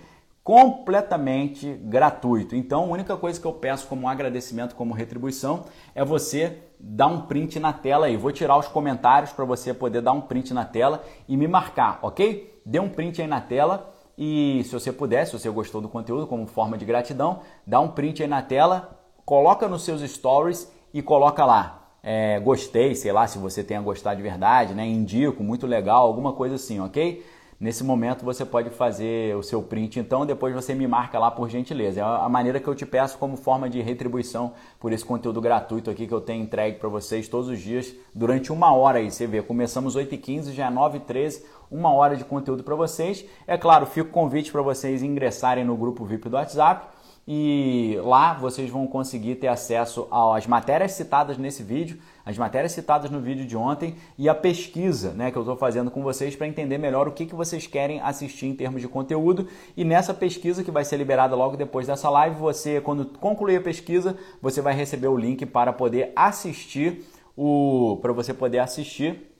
[0.48, 2.56] completamente gratuito.
[2.56, 7.24] Então, a única coisa que eu peço como agradecimento, como retribuição, é você dar um
[7.24, 8.16] print na tela aí.
[8.16, 12.00] Vou tirar os comentários para você poder dar um print na tela e me marcar,
[12.02, 12.62] ok?
[12.66, 16.26] Dê um print aí na tela e se você puder, se você gostou do conteúdo
[16.26, 21.02] como forma de gratidão, dá um print aí na tela, coloca nos seus stories e
[21.02, 24.86] coloca lá é, gostei, sei lá, se você tenha gostado de verdade, né?
[24.86, 27.22] Indico, muito legal, alguma coisa assim, ok?
[27.60, 31.50] Nesse momento você pode fazer o seu print, então depois você me marca lá por
[31.50, 32.02] gentileza.
[32.02, 35.90] É a maneira que eu te peço como forma de retribuição por esse conteúdo gratuito
[35.90, 39.10] aqui que eu tenho entregue para vocês todos os dias durante uma hora aí.
[39.10, 41.42] Você vê, começamos 8h15, já é 9h13,
[41.72, 43.26] uma hora de conteúdo para vocês.
[43.48, 46.97] É claro, fica o convite para vocês ingressarem no grupo VIP do WhatsApp
[47.28, 53.12] e lá vocês vão conseguir ter acesso às matérias citadas nesse vídeo, as matérias citadas
[53.12, 56.48] no vídeo de ontem e a pesquisa né, que eu estou fazendo com vocês para
[56.48, 59.48] entender melhor o que, que vocês querem assistir em termos de conteúdo.
[59.76, 63.62] E nessa pesquisa, que vai ser liberada logo depois dessa live, você, quando concluir a
[63.62, 67.06] pesquisa, você vai receber o link para poder assistir
[67.36, 68.00] o.
[68.02, 69.34] para você poder assistir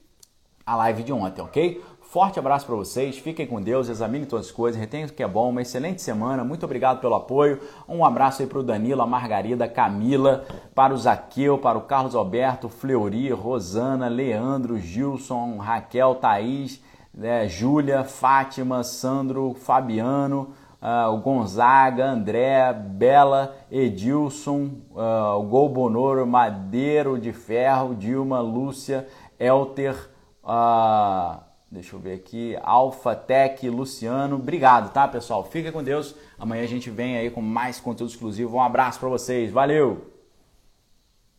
[0.64, 1.82] a live de ontem, ok?
[2.08, 5.28] Forte abraço para vocês, fiquem com Deus, examine todas as coisas, retenha o que é
[5.28, 7.60] bom, uma excelente semana, muito obrigado pelo apoio.
[7.86, 12.14] Um abraço aí para o Danilo, a Margarida, Camila, para o Zaqueu, para o Carlos
[12.14, 16.82] Alberto, Fleury, Rosana, Leandro, Gilson, Raquel, Thaís,
[17.12, 26.26] né, Júlia, Fátima, Sandro, Fabiano, uh, o Gonzaga, André, Bela, Edilson, uh, o Gol Bonoro,
[26.26, 29.06] Madeiro de Ferro, Dilma, Lúcia,
[29.38, 29.94] Elter,
[30.42, 32.56] uh, Deixa eu ver aqui.
[32.62, 34.36] Alfa, Tech, Luciano.
[34.36, 35.44] Obrigado, tá, pessoal?
[35.44, 36.14] Fica com Deus.
[36.38, 38.56] Amanhã a gente vem aí com mais conteúdo exclusivo.
[38.56, 39.50] Um abraço para vocês.
[39.50, 40.17] Valeu!